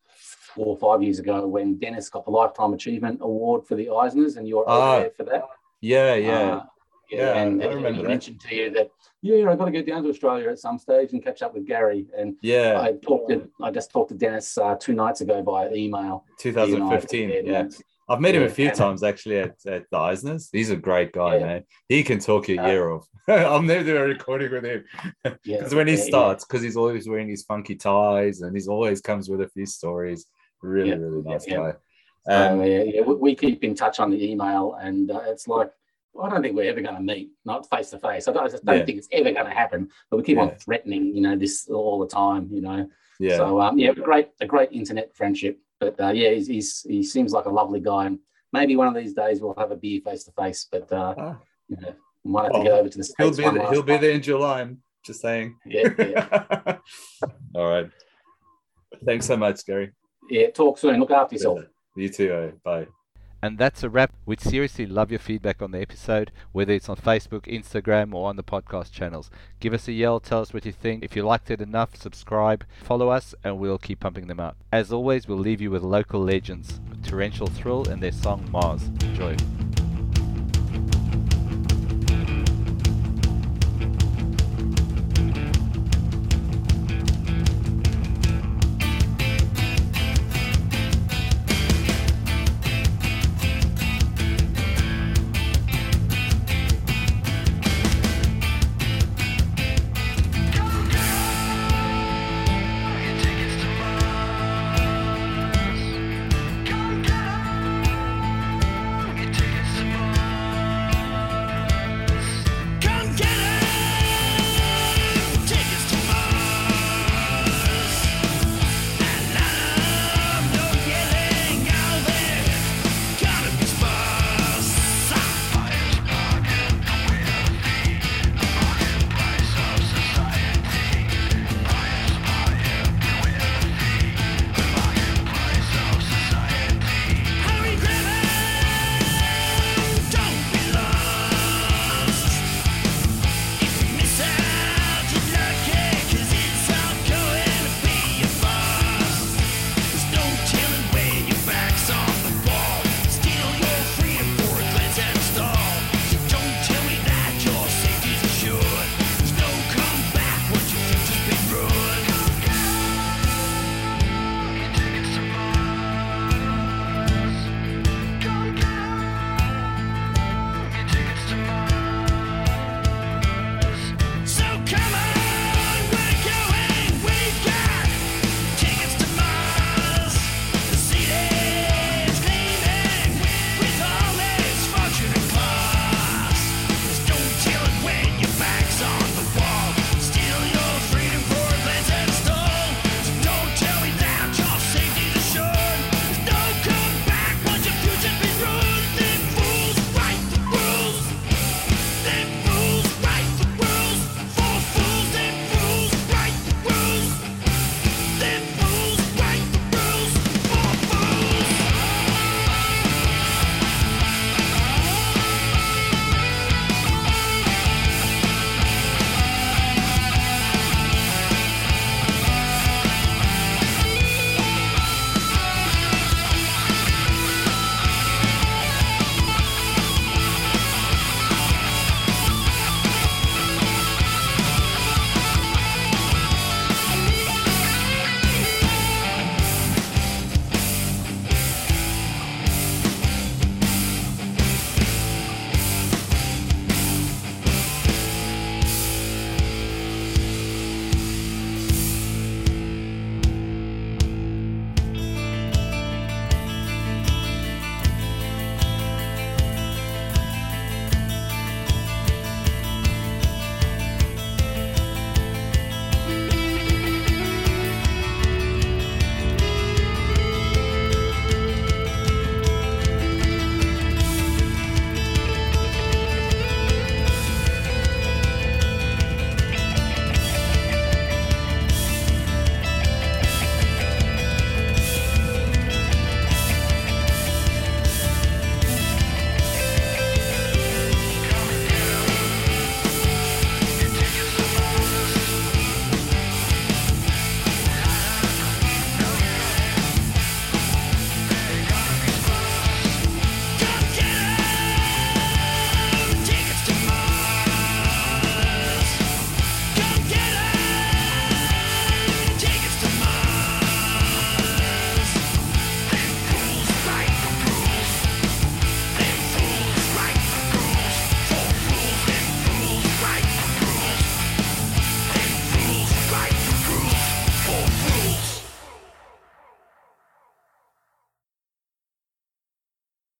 four 0.09 0.66
or 0.66 0.77
five 0.77 1.05
years 1.05 1.20
ago 1.20 1.46
when 1.46 1.79
dennis 1.79 2.09
got 2.09 2.25
the 2.25 2.31
lifetime 2.33 2.72
achievement 2.75 3.20
award 3.22 3.64
for 3.64 3.77
the 3.77 3.87
eisners 3.87 4.37
and 4.37 4.49
you're 4.49 4.64
Ah, 4.68 4.99
there 4.99 5.11
for 5.11 5.22
that 5.22 5.44
yeah, 5.81 6.14
yeah, 6.16 6.57
Uh, 6.57 6.64
Yeah, 7.11 7.35
and 7.35 7.62
I 7.62 7.66
remember 7.69 8.03
mentioned 8.03 8.40
to 8.40 8.55
you 8.55 8.71
that 8.71 8.90
yeah, 9.23 9.51
I've 9.51 9.59
got 9.59 9.66
to 9.66 9.71
go 9.71 9.83
down 9.83 10.03
to 10.05 10.09
Australia 10.11 10.51
at 10.51 10.59
some 10.59 10.79
stage 10.79 11.12
and 11.12 11.23
catch 11.23 11.42
up 11.42 11.55
with 11.55 11.66
Gary. 11.66 12.07
And 12.16 12.37
yeah. 12.42 12.81
I 12.81 12.92
talked 12.92 13.31
to, 13.31 13.49
I 13.62 13.71
just 13.71 13.90
talked 13.90 14.11
to 14.11 14.14
Dennis 14.16 14.57
uh, 14.59 14.77
two 14.79 14.92
nights 14.92 15.21
ago 15.21 15.42
via 15.42 15.73
email. 15.73 16.25
He 16.40 16.51
and 16.51 16.59
I 16.59 16.66
2015. 16.66 17.31
compared 17.31 17.47
Yeah. 17.47 17.79
I've 18.09 18.21
met 18.21 18.37
him 18.37 18.45
a 18.45 18.49
few 18.49 18.71
times 18.71 19.03
actually 19.03 19.38
at, 19.38 19.57
at 19.66 19.85
the 19.90 19.97
Eisners. 19.97 20.49
He's 20.53 20.71
a 20.71 20.77
great 20.77 21.12
guy, 21.12 21.38
Yeah. 21.38 21.47
man. 21.47 21.64
He 21.88 22.05
can 22.05 22.21
talk 22.21 22.47
your 22.47 22.62
Uh, 22.62 22.69
ear 22.71 22.90
off. 22.92 23.09
I'll 23.29 23.62
never 23.62 23.83
do 23.83 23.97
a 23.97 24.03
recording 24.03 24.53
with 24.53 24.64
him 24.64 24.85
Yeah, 25.25 25.33
because 25.59 25.75
when 25.75 25.88
he 25.88 25.95
yeah, 25.95 25.99
yeah. 25.99 26.05
starts, 26.05 26.45
because 26.45 26.62
he's 26.62 26.77
always 26.77 27.09
wearing 27.09 27.29
his 27.29 27.42
funky 27.42 27.75
ties 27.75 28.42
and 28.42 28.55
he's 28.55 28.69
always 28.69 29.01
comes 29.01 29.29
with 29.29 29.40
a 29.40 29.49
few 29.49 29.66
stories. 29.66 30.27
Really, 30.62 30.90
Yeah, 30.90 30.97
really 30.97 31.23
nice 31.23 31.49
yeah. 31.49 31.57
guy. 31.57 31.73
So, 32.29 32.53
Um, 32.53 32.61
yeah, 32.64 32.83
yeah, 32.83 33.01
we, 33.01 33.14
we 33.14 33.35
keep 33.35 33.64
in 33.64 33.75
touch 33.75 33.99
on 33.99 34.11
the 34.11 34.31
email, 34.31 34.75
and 34.81 35.11
uh, 35.11 35.23
it's 35.27 35.49
like 35.49 35.71
I 36.22 36.29
don't 36.31 36.42
think 36.42 36.57
we're 36.57 36.70
ever 36.70 36.81
going 36.81 36.94
to 36.96 37.00
meet, 37.02 37.31
not 37.44 37.68
face 37.68 37.90
to 37.90 37.98
face. 37.98 38.26
I 38.29 38.33
don't, 38.33 38.50
just 38.50 38.64
don't 38.64 38.79
Yeah. 38.79 38.85
think 38.85 38.98
it's 38.98 39.09
ever 39.12 39.31
going 39.33 39.46
to 39.46 39.52
happen. 39.52 39.88
But 40.11 40.16
we 40.18 40.22
keep 40.22 40.38
on 40.38 40.55
threatening, 40.57 41.14
you 41.14 41.20
know, 41.22 41.37
this 41.37 41.68
all 41.68 41.98
the 41.98 42.07
time, 42.09 42.48
you 42.50 42.61
know. 42.62 42.88
yeah, 43.18 43.37
So 43.37 43.61
um, 43.61 43.79
yeah, 43.79 43.92
great, 43.92 44.29
a 44.40 44.46
great 44.46 44.70
internet 44.72 45.14
friendship. 45.14 45.59
But 45.81 46.00
uh, 46.00 46.09
yeah, 46.12 46.31
he's, 46.31 46.46
he's 46.46 46.83
he 46.88 47.02
seems 47.02 47.33
like 47.33 47.44
a 47.44 47.50
lovely 47.50 47.81
guy, 47.81 48.07
and 48.07 48.18
maybe 48.52 48.76
one 48.76 48.88
of 48.88 48.94
these 48.94 49.12
days 49.12 49.40
we'll 49.42 49.55
have 49.59 49.70
a 49.72 49.76
beer 49.76 50.00
face 50.02 50.24
to 50.24 50.33
face. 50.33 50.66
But 50.70 50.90
uh, 50.92 51.14
Ah. 51.18 51.38
you 51.68 51.76
know, 51.81 51.94
might 52.24 52.44
have 52.44 52.52
to 52.52 52.59
Oh, 52.59 52.62
get 52.62 52.72
over 52.72 52.88
to 52.88 52.98
the 52.98 53.14
he'll 53.18 53.31
be 53.31 53.42
there, 53.42 53.70
he'll 53.72 53.83
be 53.83 53.96
there 53.98 54.11
in 54.12 54.22
July. 54.22 54.62
I'm 54.62 54.83
just 55.05 55.20
saying. 55.20 55.55
Yeah, 55.66 55.88
yeah, 55.98 56.76
All 57.55 57.68
right. 57.68 57.90
Thanks 59.05 59.26
so 59.26 59.37
much, 59.37 59.64
Gary. 59.66 59.92
yeah. 60.31 60.48
Talk 60.50 60.79
soon. 60.79 60.98
Look 60.98 61.11
after 61.11 61.35
yourself. 61.35 61.61
You 61.94 62.09
too. 62.09 62.33
eh? 62.33 62.50
Bye. 62.64 62.87
And 63.42 63.59
that's 63.59 63.83
a 63.83 63.90
wrap. 63.90 64.12
We'd 64.25 64.40
seriously 64.40 64.87
love 64.87 65.11
your 65.11 65.20
feedback 65.20 65.61
on 65.62 65.70
the 65.70 65.81
episode, 65.81 66.33
whether 66.53 66.72
it's 66.72 66.88
on 66.88 66.96
Facebook, 66.96 67.42
Instagram, 67.42 68.14
or 68.14 68.29
on 68.29 68.37
the 68.37 68.42
podcast 68.42 68.92
channels. 68.92 69.31
Give 69.61 69.75
us 69.75 69.88
a 69.88 69.92
yell, 69.92 70.20
tell 70.20 70.40
us 70.40 70.53
what 70.53 70.64
you 70.64 70.72
think. 70.72 71.05
If 71.05 71.14
you 71.14 71.22
liked 71.25 71.51
it 71.51 71.61
enough, 71.61 71.96
subscribe, 71.96 72.64
follow 72.83 73.09
us, 73.11 73.35
and 73.44 73.59
we'll 73.59 73.79
keep 73.79 74.01
pumping 74.01 74.27
them 74.27 74.40
out. 74.40 74.57
As 74.72 74.92
always, 74.92 75.29
we'll 75.29 75.38
leave 75.38 75.61
you 75.61 75.70
with 75.70 75.83
local 75.83 76.22
legends, 76.22 76.81
Torrential 77.05 77.46
Thrill, 77.46 77.88
and 77.88 78.03
their 78.03 78.12
song 78.12 78.49
Mars. 78.51 78.85
Enjoy. 79.03 79.37